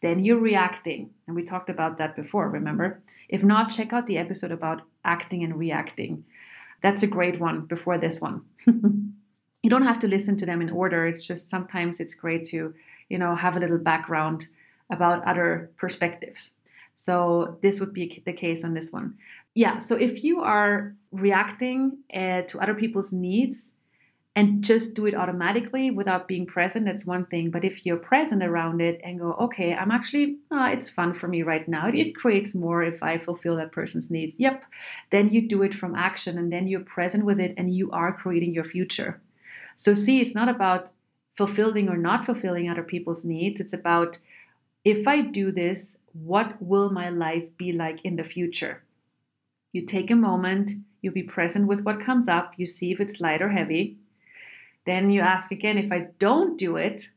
then 0.00 0.25
you're 0.25 0.38
reacting. 0.38 1.11
And 1.26 1.37
we 1.37 1.42
talked 1.42 1.71
about 1.71 1.99
that 1.99 2.16
before, 2.16 2.49
remember? 2.49 3.02
If 3.28 3.45
not, 3.45 3.71
check 3.71 3.92
out 3.92 4.07
the 4.07 4.19
episode 4.19 4.50
about 4.50 4.83
acting 5.04 5.42
and 5.42 5.59
reacting. 5.59 6.25
That's 6.80 7.02
a 7.02 7.07
great 7.07 7.38
one 7.38 7.62
before 7.62 7.99
this 7.99 8.21
one. 8.21 8.42
you 8.66 9.69
don't 9.69 9.83
have 9.83 9.99
to 10.00 10.09
listen 10.09 10.37
to 10.38 10.47
them 10.47 10.62
in 10.62 10.71
order. 10.71 11.07
It's 11.07 11.26
just 11.26 11.50
sometimes 11.50 12.00
it's 12.00 12.14
great 12.14 12.45
to, 12.47 12.75
you 13.09 13.19
know, 13.19 13.35
have 13.35 13.57
a 13.57 13.61
little 13.61 13.78
background 13.78 14.47
about 14.90 15.25
other 15.25 15.71
perspectives. 15.76 16.57
So 16.95 17.59
this 17.62 17.80
would 17.80 17.92
be 17.92 18.23
the 18.25 18.33
case 18.33 18.64
on 18.64 18.75
this 18.75 18.92
one. 18.92 19.16
Yeah, 19.54 19.78
so 19.78 19.97
if 19.97 20.23
you 20.23 20.42
are 20.42 20.95
reacting 21.12 21.99
uh, 22.14 22.42
to 22.42 22.61
other 22.61 22.75
people's 22.75 23.12
needs, 23.12 23.73
and 24.37 24.63
just 24.63 24.95
do 24.95 25.07
it 25.07 25.15
automatically 25.15 25.91
without 25.91 26.29
being 26.29 26.47
present 26.47 26.87
that's 26.87 27.05
one 27.05 27.27
thing. 27.27 27.51
But 27.51 27.65
if 27.65 27.85
you're 27.85 27.97
present 27.97 28.43
around 28.43 28.81
it 28.81 29.01
and 29.03 29.19
go 29.19 29.33
okay 29.35 29.75
i'm 29.75 29.91
actually 29.91 30.39
oh, 30.51 30.67
it's 30.67 30.89
fun 30.89 31.13
for 31.15 31.29
me 31.29 31.43
right 31.43 31.67
now 31.67 31.89
it 31.89 32.15
creates 32.15 32.55
more 32.55 32.83
if 32.83 33.03
i 33.03 33.19
fulfill 33.19 33.57
that 33.57 33.73
person's 33.73 34.11
needs. 34.11 34.37
Yep. 34.39 34.65
Then 35.11 35.31
you 35.31 35.47
do 35.47 35.63
it 35.63 35.75
from 35.75 35.95
action 35.95 36.39
and 36.39 36.53
then 36.53 36.69
you're 36.69 36.81
present 36.81 37.25
with 37.25 37.41
it 37.41 37.55
and 37.57 37.75
you 37.75 37.91
are 37.91 38.13
creating 38.13 38.55
your 38.55 38.65
future. 38.65 39.21
So 39.75 39.95
see 39.95 40.21
it's 40.21 40.35
not 40.35 40.49
about 40.49 40.91
fulfilling 41.37 41.89
or 41.89 41.97
not 41.97 42.25
fulfilling 42.25 42.69
other 42.69 42.83
people's 42.83 43.25
needs. 43.25 43.61
It's 43.61 43.73
about 43.73 44.19
if 44.85 45.07
i 45.07 45.21
do 45.21 45.53
this 45.53 45.99
what 46.13 46.61
will 46.61 46.91
my 46.91 47.09
life 47.09 47.57
be 47.57 47.73
like 47.73 48.01
in 48.05 48.17
the 48.17 48.25
future? 48.25 48.83
You 49.73 49.83
take 49.85 50.11
a 50.11 50.17
moment 50.17 50.73
You'll 51.03 51.15
be 51.15 51.23
present 51.23 51.67
with 51.67 51.81
what 51.81 51.99
comes 51.99 52.29
up 52.29 52.53
you 52.57 52.67
see 52.67 52.93
if 52.93 53.01
it's 53.01 53.21
light 53.21 53.41
or 53.43 53.51
heavy 53.51 53.97
then 54.91 55.11
you 55.11 55.21
ask 55.21 55.53
again 55.53 55.79
if 55.79 55.93
I 55.93 56.09
don't 56.19 56.59
do 56.59 56.77
it. 56.77 57.09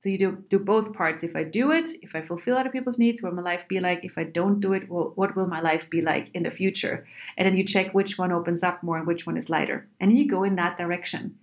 So 0.00 0.08
you 0.08 0.18
do, 0.18 0.44
do 0.48 0.58
both 0.58 0.94
parts. 0.94 1.22
If 1.22 1.36
I 1.36 1.44
do 1.44 1.70
it, 1.70 1.90
if 2.02 2.16
I 2.16 2.22
fulfill 2.22 2.56
other 2.56 2.70
people's 2.70 2.98
needs, 2.98 3.22
what 3.22 3.34
will 3.34 3.42
my 3.42 3.50
life 3.50 3.68
be 3.68 3.80
like? 3.80 4.02
If 4.02 4.16
I 4.16 4.24
don't 4.24 4.58
do 4.58 4.72
it, 4.72 4.88
well, 4.88 5.12
what 5.14 5.36
will 5.36 5.46
my 5.46 5.60
life 5.60 5.90
be 5.90 6.00
like 6.00 6.30
in 6.32 6.42
the 6.42 6.50
future? 6.50 7.06
And 7.36 7.46
then 7.46 7.56
you 7.56 7.64
check 7.64 7.92
which 7.92 8.16
one 8.16 8.32
opens 8.32 8.62
up 8.62 8.82
more 8.82 8.96
and 8.96 9.06
which 9.06 9.26
one 9.26 9.36
is 9.36 9.50
lighter. 9.50 9.88
And 10.00 10.16
you 10.16 10.26
go 10.26 10.42
in 10.42 10.56
that 10.56 10.78
direction. 10.78 11.36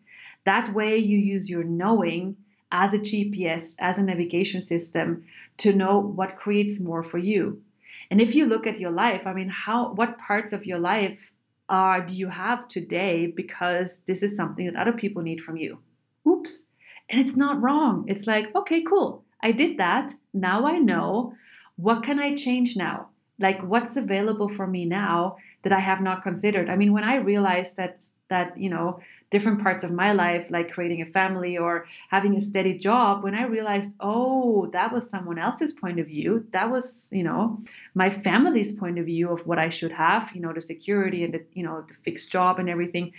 That 0.44 0.74
way 0.74 0.98
you 0.98 1.20
use 1.20 1.50
your 1.50 1.64
knowing 1.64 2.38
as 2.72 2.94
a 2.94 3.00
GPS, 3.00 3.76
as 3.80 4.00
a 4.00 4.04
navigation 4.04 4.62
system 4.62 5.24
to 5.58 5.72
know 5.72 6.00
what 6.00 6.38
creates 6.38 6.80
more 6.80 7.04
for 7.04 7.20
you. 7.20 7.62
And 8.10 8.20
if 8.20 8.34
you 8.34 8.46
look 8.46 8.66
at 8.66 8.80
your 8.80 8.92
life, 8.92 9.28
I 9.28 9.34
mean, 9.34 9.50
how 9.50 9.94
what 9.94 10.18
parts 10.18 10.52
of 10.52 10.66
your 10.66 10.80
life 10.80 11.32
uh, 11.70 12.00
do 12.00 12.14
you 12.14 12.30
have 12.30 12.68
today 12.68 13.28
because 13.28 14.02
this 14.08 14.24
is 14.24 14.36
something 14.36 14.66
that 14.66 14.76
other 14.76 14.94
people 14.94 15.22
need 15.22 15.42
from 15.42 15.58
you? 15.58 15.80
Oops. 16.28 16.68
And 17.10 17.22
it's 17.22 17.36
not 17.36 17.62
wrong. 17.62 18.06
It's 18.08 18.28
like, 18.28 18.54
okay, 18.56 18.82
cool. 18.82 19.24
I 19.42 19.52
did 19.52 19.78
that. 19.78 20.14
Now 20.34 20.66
I 20.66 20.78
know. 20.78 21.34
What 21.76 22.04
can 22.04 22.20
I 22.20 22.36
change 22.36 22.76
now? 22.76 23.10
Like, 23.40 23.62
what's 23.62 23.96
available 23.96 24.50
for 24.50 24.66
me 24.66 24.86
now 24.86 25.38
that 25.62 25.72
I 25.72 25.80
have 25.80 26.02
not 26.02 26.24
considered? 26.24 26.70
I 26.70 26.76
mean, 26.76 26.92
when 26.92 27.04
I 27.04 27.16
realized 27.16 27.76
that 27.78 28.06
that 28.30 28.58
you 28.58 28.70
know 28.70 29.00
different 29.30 29.62
parts 29.62 29.84
of 29.84 29.92
my 29.92 30.12
life 30.12 30.50
like 30.50 30.72
creating 30.72 31.02
a 31.02 31.06
family 31.06 31.58
or 31.58 31.86
having 32.10 32.36
a 32.36 32.40
steady 32.40 32.78
job 32.78 33.24
when 33.24 33.36
i 33.36 33.44
realized 33.44 33.92
oh 34.00 34.68
that 34.68 34.92
was 34.92 35.10
someone 35.10 35.38
else's 35.38 35.74
point 35.74 36.00
of 36.00 36.08
view 36.08 36.46
that 36.52 36.72
was 36.72 37.08
you 37.12 37.24
know 37.24 37.60
my 37.94 38.10
family's 38.10 38.72
point 38.72 38.98
of 38.98 39.06
view 39.06 39.30
of 39.30 39.46
what 39.46 39.60
i 39.60 39.70
should 39.70 39.92
have 39.92 40.32
you 40.34 40.42
know 40.42 40.54
the 40.54 40.62
security 40.62 41.24
and 41.24 41.34
the 41.34 41.44
you 41.54 41.64
know 41.64 41.84
the 41.88 41.94
fixed 41.94 42.32
job 42.32 42.60
and 42.60 42.70
everything 42.70 43.12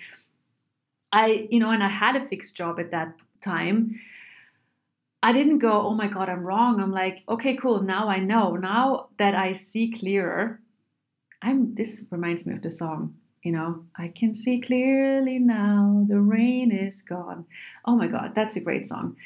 i 1.12 1.48
you 1.50 1.60
know 1.60 1.70
and 1.70 1.82
i 1.82 1.88
had 1.88 2.16
a 2.16 2.26
fixed 2.26 2.56
job 2.56 2.78
at 2.78 2.90
that 2.90 3.14
time 3.40 3.98
I 5.20 5.32
didn't 5.32 5.58
go, 5.58 5.82
oh 5.82 5.94
my 5.94 6.06
God, 6.06 6.28
I'm 6.28 6.44
wrong. 6.44 6.80
I'm 6.80 6.92
like, 6.92 7.24
okay, 7.28 7.56
cool. 7.56 7.82
Now 7.82 8.08
I 8.08 8.20
know. 8.20 8.54
Now 8.54 9.08
that 9.16 9.34
I 9.34 9.52
see 9.52 9.90
clearer, 9.90 10.60
I'm, 11.42 11.74
this 11.74 12.04
reminds 12.10 12.46
me 12.46 12.54
of 12.54 12.62
the 12.62 12.70
song 12.70 13.16
you 13.42 13.52
know, 13.52 13.84
I 13.96 14.08
can 14.08 14.34
see 14.34 14.60
clearly 14.60 15.38
now, 15.38 16.04
the 16.08 16.20
rain 16.20 16.70
is 16.70 17.02
gone. 17.02 17.46
Oh 17.84 17.96
my 17.96 18.08
God, 18.08 18.34
that's 18.34 18.56
a 18.56 18.60
great 18.60 18.86
song. 18.86 19.16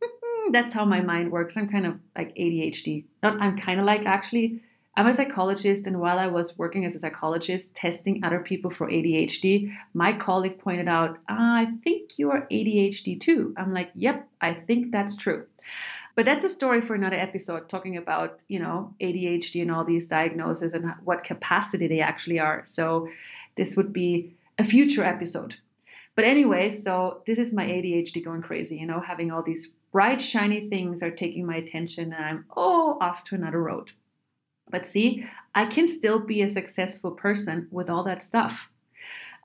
that's 0.52 0.74
how 0.74 0.84
my 0.84 1.00
mind 1.00 1.32
works. 1.32 1.56
I'm 1.56 1.68
kind 1.68 1.86
of 1.86 1.98
like 2.16 2.34
ADHD. 2.36 3.04
Not, 3.22 3.40
I'm 3.40 3.56
kind 3.56 3.80
of 3.80 3.86
like 3.86 4.04
actually, 4.04 4.60
I'm 4.96 5.06
a 5.06 5.14
psychologist, 5.14 5.86
and 5.86 6.00
while 6.00 6.18
I 6.18 6.26
was 6.26 6.58
working 6.58 6.84
as 6.84 6.94
a 6.94 6.98
psychologist 6.98 7.74
testing 7.74 8.22
other 8.22 8.40
people 8.40 8.70
for 8.70 8.88
ADHD, 8.90 9.74
my 9.94 10.12
colleague 10.12 10.58
pointed 10.58 10.88
out, 10.88 11.18
ah, 11.28 11.56
I 11.56 11.64
think 11.82 12.18
you 12.18 12.30
are 12.30 12.46
ADHD 12.52 13.18
too. 13.18 13.54
I'm 13.56 13.72
like, 13.72 13.90
yep, 13.94 14.28
I 14.40 14.52
think 14.52 14.92
that's 14.92 15.16
true. 15.16 15.46
But 16.14 16.26
that's 16.26 16.44
a 16.44 16.48
story 16.48 16.82
for 16.82 16.94
another 16.94 17.16
episode, 17.16 17.68
talking 17.70 17.96
about 17.96 18.42
you 18.48 18.58
know 18.58 18.94
ADHD 19.00 19.62
and 19.62 19.70
all 19.70 19.84
these 19.84 20.06
diagnoses 20.06 20.74
and 20.74 20.92
what 21.04 21.24
capacity 21.24 21.86
they 21.88 22.00
actually 22.00 22.38
are. 22.38 22.62
So 22.66 23.08
this 23.56 23.76
would 23.76 23.92
be 23.92 24.36
a 24.58 24.64
future 24.64 25.04
episode. 25.04 25.56
But 26.14 26.24
anyway, 26.24 26.68
so 26.68 27.22
this 27.26 27.38
is 27.38 27.52
my 27.52 27.66
ADHD 27.66 28.24
going 28.24 28.42
crazy, 28.42 28.76
you 28.76 28.86
know, 28.86 29.00
having 29.00 29.30
all 29.30 29.42
these 29.42 29.72
bright, 29.92 30.20
shiny 30.20 30.68
things 30.68 31.02
are 31.02 31.10
taking 31.10 31.46
my 31.46 31.56
attention, 31.56 32.12
and 32.12 32.24
I'm 32.24 32.44
oh 32.56 32.98
off 33.00 33.24
to 33.24 33.34
another 33.34 33.62
road. 33.62 33.92
But 34.70 34.86
see, 34.86 35.26
I 35.54 35.66
can 35.66 35.86
still 35.86 36.18
be 36.18 36.42
a 36.42 36.48
successful 36.48 37.10
person 37.10 37.68
with 37.70 37.90
all 37.90 38.02
that 38.04 38.22
stuff. 38.22 38.68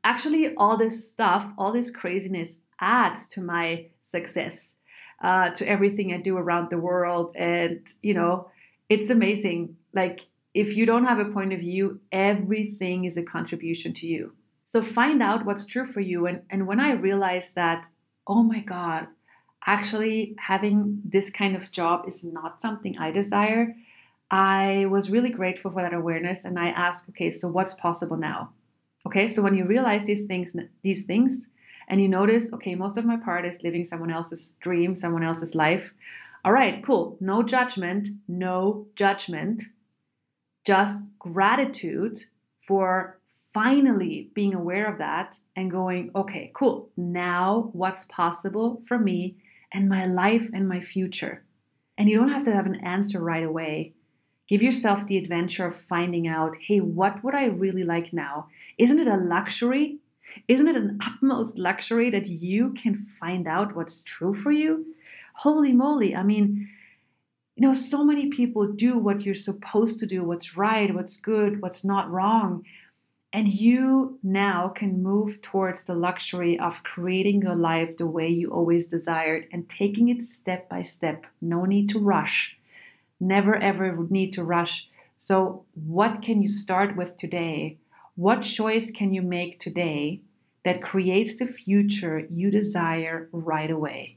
Actually, 0.04 0.56
all 0.56 0.78
this 0.78 1.10
stuff, 1.10 1.54
all 1.58 1.72
this 1.72 1.92
craziness 1.92 2.60
adds 2.80 3.28
to 3.30 3.42
my 3.42 3.88
success, 4.02 4.76
uh, 5.22 5.50
to 5.50 5.68
everything 5.68 6.14
I 6.14 6.18
do 6.18 6.38
around 6.38 6.70
the 6.70 6.78
world. 6.78 7.34
And, 7.36 7.86
you 8.02 8.14
know, 8.14 8.50
it's 8.88 9.10
amazing. 9.10 9.76
Like, 9.94 10.28
if 10.58 10.76
you 10.76 10.88
don't 10.88 11.06
have 11.06 11.20
a 11.20 11.26
point 11.26 11.54
of 11.54 11.60
view, 11.60 12.00
everything 12.12 13.06
is 13.06 13.16
a 13.16 13.22
contribution 13.22 13.94
to 13.94 14.08
you. 14.08 14.34
So 14.64 14.82
find 14.82 15.22
out 15.22 15.46
what's 15.46 15.68
true 15.68 15.86
for 15.86 16.00
you. 16.00 16.26
And, 16.26 16.42
and 16.50 16.66
when 16.66 16.80
I 16.80 16.94
realized 16.94 17.54
that, 17.54 17.86
oh 18.26 18.42
my 18.42 18.62
God, 18.62 19.06
actually 19.68 20.36
having 20.40 21.04
this 21.06 21.30
kind 21.30 21.56
of 21.56 21.72
job 21.72 22.06
is 22.08 22.24
not 22.24 22.60
something 22.60 22.98
I 22.98 23.12
desire, 23.12 23.76
I 24.32 24.88
was 24.90 25.12
really 25.12 25.30
grateful 25.30 25.70
for 25.70 25.84
that 25.84 25.94
awareness. 25.94 26.44
And 26.44 26.58
I 26.58 26.70
asked, 26.70 27.08
okay, 27.10 27.30
so 27.30 27.48
what's 27.50 27.76
possible 27.76 28.18
now? 28.18 28.50
Okay, 29.06 29.28
so 29.28 29.44
when 29.44 29.54
you 29.54 29.64
realize 29.64 30.06
these 30.06 30.26
things, 30.26 30.56
these 30.82 31.06
things, 31.06 31.48
and 31.88 32.02
you 32.02 32.10
notice, 32.10 32.52
okay, 32.52 32.74
most 32.74 32.98
of 32.98 33.06
my 33.06 33.18
part 33.18 33.46
is 33.46 33.62
living 33.62 33.86
someone 33.86 34.12
else's 34.12 34.56
dream, 34.60 34.96
someone 34.96 35.24
else's 35.24 35.54
life. 35.54 35.94
All 36.44 36.52
right, 36.52 36.84
cool. 36.84 37.16
No 37.20 37.44
judgment, 37.44 38.10
no 38.28 38.88
judgment 38.96 39.62
just 40.68 41.02
gratitude 41.18 42.20
for 42.60 43.20
finally 43.54 44.30
being 44.34 44.54
aware 44.54 44.92
of 44.92 44.98
that 44.98 45.40
and 45.56 45.72
going, 45.72 46.12
okay, 46.14 46.52
cool. 46.54 46.90
Now 46.98 47.70
what's 47.72 48.04
possible 48.04 48.82
for 48.86 49.00
me 49.00 49.38
and 49.74 49.88
my 49.88 50.06
life 50.06 50.50
and 50.54 50.68
my 50.68 50.82
future? 50.82 51.46
And 51.98 52.10
you 52.10 52.18
don't 52.18 52.34
have 52.34 52.44
to 52.44 52.54
have 52.54 52.66
an 52.66 52.82
answer 52.84 53.22
right 53.22 53.46
away. 53.46 53.94
Give 54.50 54.62
yourself 54.62 55.08
the 55.08 55.18
adventure 55.18 55.66
of 55.66 55.76
finding 55.76 56.28
out, 56.28 56.58
hey, 56.60 56.82
what 56.82 57.24
would 57.24 57.34
I 57.34 57.46
really 57.46 57.86
like 57.86 58.12
now? 58.12 58.50
Isn't 58.78 59.00
it 59.00 59.08
a 59.08 59.16
luxury? 59.16 60.00
Isn't 60.50 60.68
it 60.68 60.76
an 60.76 61.00
utmost 61.02 61.58
luxury 61.58 62.10
that 62.10 62.28
you 62.28 62.74
can 62.74 62.98
find 62.98 63.48
out 63.48 63.74
what's 63.74 64.04
true 64.04 64.34
for 64.34 64.52
you? 64.52 64.94
Holy 65.36 65.72
moly. 65.72 66.14
I 66.14 66.24
mean, 66.24 66.70
you 67.58 67.68
know, 67.68 67.74
so 67.74 68.04
many 68.04 68.28
people 68.28 68.72
do 68.72 69.00
what 69.00 69.26
you're 69.26 69.34
supposed 69.34 69.98
to 70.00 70.06
do, 70.06 70.24
what's 70.24 70.56
right, 70.56 70.94
what's 70.94 71.18
good, 71.18 71.60
what's 71.60 71.84
not 71.84 72.10
wrong. 72.12 72.64
And 73.34 73.48
you 73.48 74.20
now 74.22 74.68
can 74.68 75.02
move 75.02 75.42
towards 75.42 75.84
the 75.84 75.96
luxury 75.96 76.60
of 76.60 76.84
creating 76.84 77.42
your 77.42 77.56
life 77.56 77.98
the 77.98 78.06
way 78.06 78.30
you 78.30 78.52
always 78.52 78.86
desired 78.86 79.48
and 79.52 79.68
taking 79.68 80.08
it 80.08 80.22
step 80.22 80.70
by 80.70 80.84
step. 80.84 81.26
No 81.42 81.66
need 81.66 81.90
to 81.90 82.00
rush. 82.00 82.60
Never 83.20 83.56
ever 83.56 84.06
need 84.08 84.34
to 84.34 84.44
rush. 84.44 84.88
So, 85.16 85.66
what 85.74 86.22
can 86.22 86.44
you 86.44 86.48
start 86.48 86.96
with 86.96 87.18
today? 87.18 87.80
What 88.16 88.44
choice 88.44 88.92
can 88.92 89.16
you 89.16 89.24
make 89.24 89.60
today 89.60 90.22
that 90.64 90.84
creates 90.84 91.36
the 91.36 91.48
future 91.48 92.28
you 92.30 92.52
desire 92.52 93.30
right 93.32 93.72
away? 93.72 94.17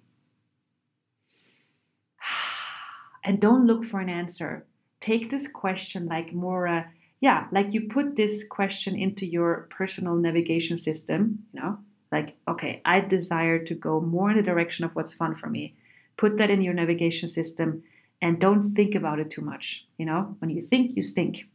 And 3.23 3.41
don't 3.41 3.67
look 3.67 3.85
for 3.85 4.00
an 4.00 4.09
answer. 4.09 4.67
Take 5.00 5.31
this 5.31 5.49
question 5.49 6.07
like 6.07 6.33
more 6.33 6.67
a 6.67 6.91
yeah, 7.21 7.49
like 7.53 7.75
you 7.75 7.83
put 7.83 8.17
this 8.17 8.45
question 8.45 8.99
into 8.99 9.27
your 9.27 9.69
personal 9.69 10.17
navigation 10.17 10.79
system, 10.79 11.41
you 11.53 11.61
know, 11.61 11.79
like, 12.11 12.37
okay, 12.49 12.81
I 12.85 13.00
desire 13.00 13.62
to 13.65 13.75
go 13.75 14.00
more 14.00 14.31
in 14.31 14.37
the 14.37 14.43
direction 14.43 14.85
of 14.85 14.97
what's 14.97 15.12
fun 15.12 15.35
for 15.35 15.49
me. 15.49 15.75
Put 16.17 16.39
that 16.39 16.50
in 16.50 16.62
your 16.62 16.75
navigation 16.75 17.29
system 17.29 17.83
and 18.23 18.41
don't 18.41 18.62
think 18.62 18.95
about 18.95 19.21
it 19.21 19.31
too 19.31 19.43
much. 19.43 19.87
You 19.99 20.07
know, 20.07 20.37
when 20.39 20.50
you 20.50 20.62
think, 20.62 20.97
you 20.97 21.03
stink. 21.03 21.47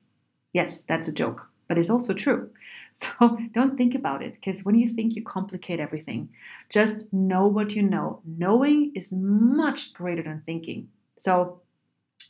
Yes, 0.54 0.82
that's 0.82 1.08
a 1.08 1.14
joke, 1.14 1.50
but 1.68 1.78
it's 1.78 1.90
also 1.90 2.14
true. 2.14 2.50
So 2.98 3.38
don't 3.52 3.76
think 3.76 3.94
about 3.94 4.24
it 4.24 4.36
because 4.36 4.64
when 4.64 4.76
you 4.76 4.88
think, 4.88 5.18
you 5.18 5.22
complicate 5.22 5.82
everything. 5.82 6.30
Just 6.70 7.12
know 7.12 7.46
what 7.46 7.76
you 7.76 7.82
know. 7.82 8.22
Knowing 8.26 8.94
is 8.96 9.12
much 9.12 9.94
greater 9.94 10.24
than 10.24 10.44
thinking. 10.46 10.88
So 11.18 11.62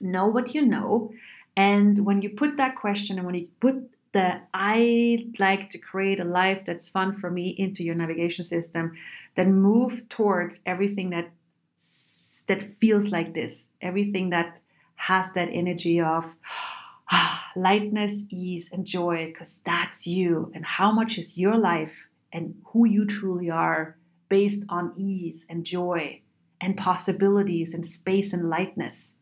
know 0.02 0.28
what 0.28 0.54
you 0.54 0.66
know 0.66 1.12
and 1.56 2.06
when 2.06 2.22
you 2.22 2.30
put 2.30 2.58
that 2.58 2.76
question 2.76 3.18
and 3.18 3.26
when 3.26 3.36
you 3.36 3.48
put 3.60 3.90
the 4.12 4.42
I'd 4.54 5.40
like 5.40 5.70
to 5.72 5.78
create 5.78 6.20
a 6.20 6.26
life 6.26 6.66
that's 6.66 6.88
fun 6.88 7.14
for 7.14 7.30
me 7.30 7.50
into 7.50 7.84
your 7.84 7.96
navigation 7.96 8.46
system, 8.46 8.94
then 9.36 9.54
move 9.54 10.08
towards 10.10 10.62
everything 10.66 11.10
that 11.12 11.32
that 12.48 12.64
feels 12.76 13.10
like 13.10 13.34
this, 13.34 13.68
everything 13.82 14.30
that 14.30 14.60
has 14.96 15.32
that 15.32 15.50
energy 15.52 16.00
of 16.00 16.36
lightness, 17.56 18.24
ease, 18.30 18.72
and 18.72 18.86
joy, 18.86 19.26
because 19.28 19.58
that's 19.66 20.06
you. 20.06 20.52
And 20.54 20.66
how 20.66 20.92
much 20.92 21.18
is 21.18 21.38
your 21.38 21.58
life 21.58 22.08
and 22.32 22.56
who 22.68 22.86
you 22.86 23.06
truly 23.06 23.50
are 23.50 23.98
based 24.30 24.64
on 24.70 24.94
ease 24.96 25.46
and 25.50 25.66
joy 25.66 26.22
and 26.62 26.78
possibilities 26.78 27.74
and 27.74 27.86
space 27.86 28.34
and 28.34 28.50
lightness. 28.50 29.16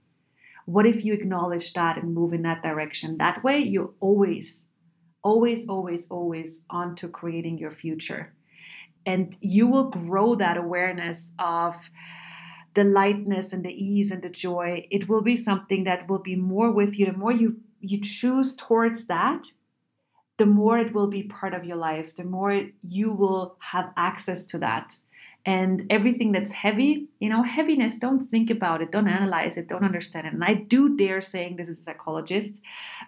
What 0.66 0.86
if 0.86 1.04
you 1.04 1.14
acknowledge 1.14 1.74
that 1.74 1.98
and 2.02 2.14
move 2.14 2.34
in 2.34 2.44
that 2.44 2.64
direction? 2.64 3.18
That 3.18 3.44
way, 3.44 3.60
you're 3.60 3.94
always, 4.00 4.68
always, 5.22 5.68
always, 5.68 6.08
always 6.10 6.62
on 6.70 6.96
to 6.96 7.08
creating 7.08 7.58
your 7.58 7.72
future. 7.72 8.34
And 9.06 9.36
you 9.42 9.68
will 9.68 9.90
grow 9.90 10.36
that 10.36 10.58
awareness 10.58 11.34
of 11.38 11.90
the 12.74 12.84
lightness 12.84 13.52
and 13.52 13.64
the 13.64 13.74
ease 13.74 14.10
and 14.10 14.22
the 14.22 14.30
joy. 14.30 14.88
It 14.90 15.10
will 15.10 15.22
be 15.22 15.36
something 15.36 15.84
that 15.84 16.08
will 16.08 16.20
be 16.20 16.36
more 16.36 16.72
with 16.72 16.98
you. 16.98 17.08
The 17.08 17.14
more 17.14 17.34
you, 17.34 17.60
you 17.82 18.00
choose 18.00 18.56
towards 18.56 19.06
that, 19.08 19.48
the 20.38 20.46
more 20.46 20.78
it 20.80 20.94
will 20.94 21.08
be 21.08 21.24
part 21.24 21.54
of 21.54 21.66
your 21.66 21.78
life, 21.78 22.16
the 22.16 22.24
more 22.24 22.70
you 22.82 23.12
will 23.12 23.58
have 23.60 23.92
access 23.96 24.44
to 24.46 24.58
that 24.60 24.98
and 25.46 25.86
everything 25.90 26.32
that's 26.32 26.54
heavy 26.54 27.08
you 27.20 27.30
know 27.30 27.44
heaviness 27.44 27.98
don't 27.98 28.28
think 28.32 28.50
about 28.50 28.82
it 28.82 28.92
don't 28.92 29.10
analyze 29.10 29.58
it 29.58 29.68
don't 29.68 29.84
understand 29.84 30.26
it. 30.26 30.34
And 30.34 30.44
i 30.44 30.54
do 30.54 30.96
dare 30.96 31.20
saying 31.20 31.58
this 31.58 31.68
as 31.68 31.80
a 31.80 31.84
psychologist 31.84 32.62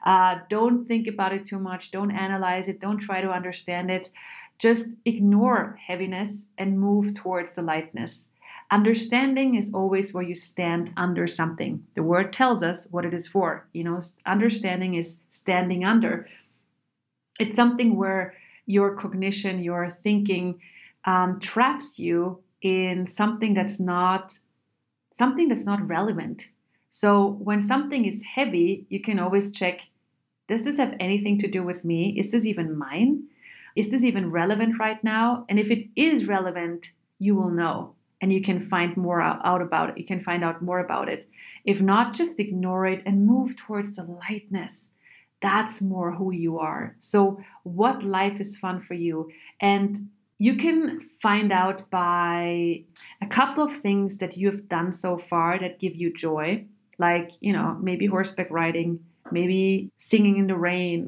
uh, 0.05 0.39
don't 0.49 0.85
think 0.85 1.07
about 1.07 1.33
it 1.33 1.45
too 1.45 1.59
much 1.59 1.91
don't 1.91 2.11
analyze 2.11 2.67
it 2.67 2.79
don't 2.79 2.99
try 2.99 3.21
to 3.21 3.31
understand 3.31 3.91
it. 3.91 4.09
Just 4.57 4.95
ignore 5.05 5.79
heaviness 5.85 6.47
and 6.57 6.79
move 6.79 7.13
towards 7.13 7.53
the 7.53 7.61
lightness. 7.61 8.27
Understanding 8.71 9.55
is 9.55 9.71
always 9.73 10.13
where 10.13 10.23
you 10.23 10.33
stand 10.33 10.91
under 10.95 11.27
something. 11.27 11.85
The 11.93 12.03
word 12.03 12.31
tells 12.33 12.63
us 12.63 12.87
what 12.89 13.05
it 13.05 13.13
is 13.13 13.27
for 13.27 13.67
you 13.73 13.83
know 13.83 13.99
understanding 14.25 14.95
is 14.95 15.17
standing 15.29 15.83
under. 15.83 16.27
It's 17.39 17.55
something 17.55 17.97
where 17.97 18.33
your 18.65 18.95
cognition 18.95 19.61
your 19.61 19.89
thinking 19.89 20.59
um, 21.05 21.39
traps 21.39 21.99
you 21.99 22.41
in 22.61 23.05
something 23.05 23.53
that's 23.53 23.79
not 23.79 24.39
something 25.13 25.47
that's 25.47 25.65
not 25.65 25.87
relevant. 25.87 26.49
So 26.89 27.27
when 27.27 27.61
something 27.61 28.05
is 28.05 28.23
heavy, 28.23 28.85
you 28.89 28.99
can 28.99 29.19
always 29.19 29.51
check 29.51 29.89
does 30.47 30.63
this 30.63 30.77
have 30.77 30.95
anything 30.99 31.39
to 31.39 31.47
do 31.47 31.63
with 31.63 31.83
me? 31.83 32.15
Is 32.17 32.31
this 32.31 32.45
even 32.45 32.77
mine? 32.77 33.23
Is 33.75 33.89
this 33.91 34.03
even 34.03 34.29
relevant 34.29 34.77
right 34.79 35.03
now? 35.03 35.45
And 35.49 35.59
if 35.59 35.71
it 35.71 35.87
is 35.95 36.27
relevant, 36.27 36.91
you 37.17 37.35
will 37.35 37.49
know 37.49 37.95
and 38.21 38.31
you 38.31 38.41
can 38.41 38.59
find 38.59 38.95
more 38.95 39.21
out 39.21 39.61
about 39.61 39.89
it. 39.89 39.97
You 39.97 40.05
can 40.05 40.19
find 40.19 40.43
out 40.43 40.61
more 40.61 40.79
about 40.79 41.09
it. 41.09 41.27
If 41.65 41.81
not, 41.81 42.13
just 42.13 42.39
ignore 42.39 42.85
it 42.85 43.01
and 43.05 43.25
move 43.25 43.55
towards 43.55 43.95
the 43.95 44.03
lightness. 44.03 44.89
That's 45.41 45.81
more 45.81 46.13
who 46.13 46.31
you 46.31 46.59
are. 46.59 46.95
So, 46.99 47.41
what 47.63 48.03
life 48.03 48.39
is 48.39 48.55
fun 48.55 48.79
for 48.79 48.93
you? 48.93 49.31
And 49.59 50.09
you 50.37 50.55
can 50.55 50.99
find 50.99 51.51
out 51.51 51.89
by 51.89 52.83
a 53.21 53.27
couple 53.27 53.63
of 53.63 53.75
things 53.75 54.17
that 54.17 54.35
you 54.35 54.47
have 54.47 54.67
done 54.67 54.91
so 54.91 55.17
far 55.17 55.57
that 55.57 55.79
give 55.79 55.95
you 55.95 56.13
joy, 56.13 56.65
like, 56.97 57.31
you 57.39 57.53
know, 57.53 57.77
maybe 57.81 58.05
horseback 58.05 58.51
riding, 58.51 58.99
maybe 59.31 59.91
singing 59.97 60.37
in 60.37 60.47
the 60.47 60.57
rain. 60.57 61.07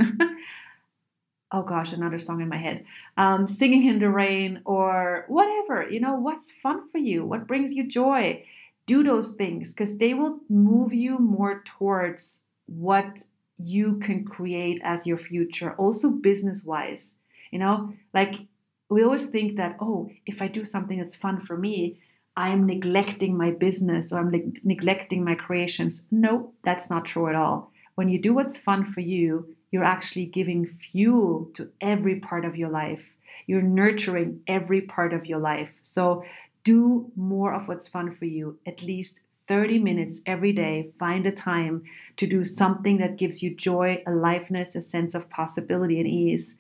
oh 1.52 1.62
gosh, 1.62 1.92
another 1.92 2.18
song 2.20 2.42
in 2.42 2.48
my 2.48 2.58
head. 2.58 2.86
Um, 3.18 3.48
singing 3.48 3.86
in 3.86 4.00
the 4.00 4.10
rain 4.10 4.62
or 4.66 5.26
whatever, 5.28 5.88
you 5.90 6.00
know, 6.00 6.16
what's 6.16 6.52
fun 6.52 6.88
for 6.90 6.98
you? 6.98 7.26
What 7.26 7.48
brings 7.48 7.74
you 7.74 7.88
joy? 7.88 8.46
Do 8.86 9.04
those 9.04 9.34
things 9.34 9.74
because 9.74 9.98
they 9.98 10.14
will 10.14 10.40
move 10.48 10.94
you 10.94 11.20
more 11.20 11.62
towards 11.66 12.44
what 12.66 13.24
you 13.58 13.98
can 13.98 14.24
create 14.24 14.80
as 14.84 15.06
your 15.06 15.18
future, 15.18 15.74
also 15.74 16.12
business 16.12 16.64
wise. 16.64 17.16
You 17.52 17.60
know, 17.60 17.94
like 18.14 18.48
we 18.90 19.04
always 19.04 19.28
think 19.28 19.58
that, 19.58 19.76
oh, 19.80 20.10
if 20.26 20.42
I 20.42 20.48
do 20.48 20.64
something 20.64 20.98
that's 20.98 21.16
fun 21.16 21.40
for 21.40 21.58
me, 21.58 22.00
I'm 22.36 22.66
neglecting 22.66 23.36
my 23.36 23.52
business 23.52 24.14
or 24.14 24.20
I'm 24.20 24.32
ne- 24.32 24.54
neglecting 24.64 25.24
my 25.24 25.36
creations. 25.36 26.08
No, 26.12 26.54
that's 26.64 26.90
not 26.90 27.06
true 27.06 27.28
at 27.28 27.36
all. 27.36 27.72
When 27.96 28.10
you 28.10 28.22
do 28.22 28.34
what's 28.34 28.56
fun 28.56 28.86
for 28.86 29.02
you, 29.02 29.56
you're 29.72 29.84
actually 29.84 30.26
giving 30.26 30.66
fuel 30.66 31.50
to 31.56 31.72
every 31.82 32.20
part 32.20 32.46
of 32.46 32.56
your 32.56 32.70
life. 32.70 33.14
You're 33.48 33.62
nurturing 33.62 34.42
every 34.48 34.82
part 34.82 35.14
of 35.14 35.26
your 35.26 35.40
life. 35.40 35.74
So 35.82 36.24
do 36.64 37.12
more 37.16 37.54
of 37.54 37.68
what's 37.68 37.88
fun 37.88 38.12
for 38.12 38.26
you, 38.26 38.60
at 38.66 38.84
least 38.84 39.22
30 39.48 39.80
minutes 39.80 40.22
every 40.26 40.52
day. 40.52 40.92
Find 41.00 41.26
a 41.26 41.32
time 41.32 41.84
to 42.18 42.28
do 42.28 42.44
something 42.44 42.98
that 42.98 43.18
gives 43.18 43.42
you 43.42 43.56
joy, 43.56 44.04
aliveness, 44.06 44.76
a 44.76 44.82
sense 44.82 45.16
of 45.16 45.30
possibility 45.30 46.00
and 46.00 46.08
ease. 46.08 46.56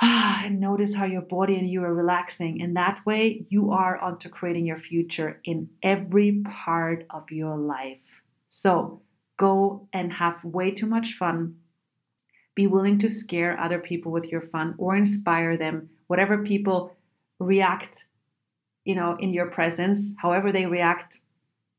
Ah, 0.00 0.42
and 0.44 0.58
notice 0.58 0.94
how 0.94 1.04
your 1.04 1.22
body 1.22 1.56
and 1.56 1.68
you 1.68 1.82
are 1.84 1.94
relaxing. 1.94 2.60
And 2.62 2.76
that 2.76 3.04
way, 3.04 3.46
you 3.48 3.70
are 3.70 3.98
onto 3.98 4.28
creating 4.28 4.66
your 4.66 4.76
future 4.76 5.40
in 5.44 5.70
every 5.82 6.42
part 6.44 7.06
of 7.10 7.30
your 7.30 7.56
life. 7.56 8.22
So 8.48 9.02
go 9.36 9.88
and 9.92 10.14
have 10.14 10.44
way 10.44 10.70
too 10.70 10.86
much 10.86 11.14
fun. 11.14 11.56
Be 12.54 12.66
willing 12.66 12.98
to 12.98 13.08
scare 13.08 13.58
other 13.58 13.78
people 13.78 14.12
with 14.12 14.26
your 14.30 14.42
fun 14.42 14.74
or 14.78 14.94
inspire 14.94 15.56
them. 15.56 15.90
Whatever 16.06 16.38
people 16.38 16.94
react, 17.38 18.06
you 18.84 18.94
know, 18.94 19.16
in 19.18 19.32
your 19.32 19.50
presence, 19.50 20.14
however 20.18 20.52
they 20.52 20.66
react, 20.66 21.18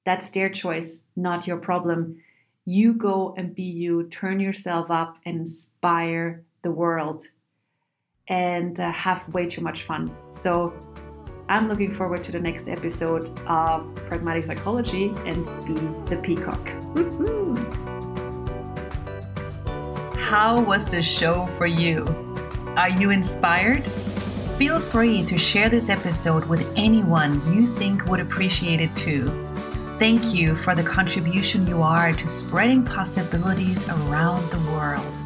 that's 0.06 0.30
their 0.30 0.50
choice, 0.50 1.04
not 1.16 1.48
your 1.48 1.58
problem. 1.58 2.18
You 2.66 2.94
go 2.94 3.34
and 3.38 3.54
be 3.54 3.64
you, 3.64 4.08
turn 4.08 4.40
yourself 4.40 4.90
up 4.90 5.18
and 5.26 5.42
inspire 5.42 6.44
the 6.62 6.72
world 6.72 7.28
and 8.28 8.80
uh, 8.80 8.92
have 8.92 9.28
way 9.34 9.48
too 9.48 9.62
much 9.62 9.84
fun. 9.84 10.16
So 10.32 10.74
I'm 11.50 11.68
looking 11.68 11.92
forward 11.92 12.24
to 12.24 12.32
the 12.32 12.40
next 12.40 12.70
episode 12.70 13.30
of 13.48 13.94
Pragmatic 14.08 14.46
Psychology 14.46 15.14
and 15.26 15.46
Be 15.66 15.74
the 16.10 16.22
Peacock. 16.22 16.70
How 20.18 20.62
was 20.62 20.86
the 20.86 21.02
show 21.02 21.46
for 21.58 21.68
you? 21.68 22.06
Are 22.78 22.90
you 22.90 23.12
inspired? 23.12 23.86
Feel 24.58 24.80
free 24.80 25.24
to 25.26 25.38
share 25.38 25.70
this 25.70 25.90
episode 25.90 26.46
with 26.46 26.72
anyone 26.76 27.34
you 27.54 27.68
think 27.68 28.06
would 28.06 28.20
appreciate 28.20 28.80
it 28.80 28.96
too. 28.96 29.28
Thank 30.00 30.34
you 30.34 30.56
for 30.56 30.76
the 30.76 30.84
contribution 30.84 31.68
you 31.68 31.82
are 31.82 32.14
to 32.14 32.28
spreading 32.28 32.84
possibilities 32.84 33.88
around 33.88 34.50
the 34.50 34.60
world. 34.72 35.23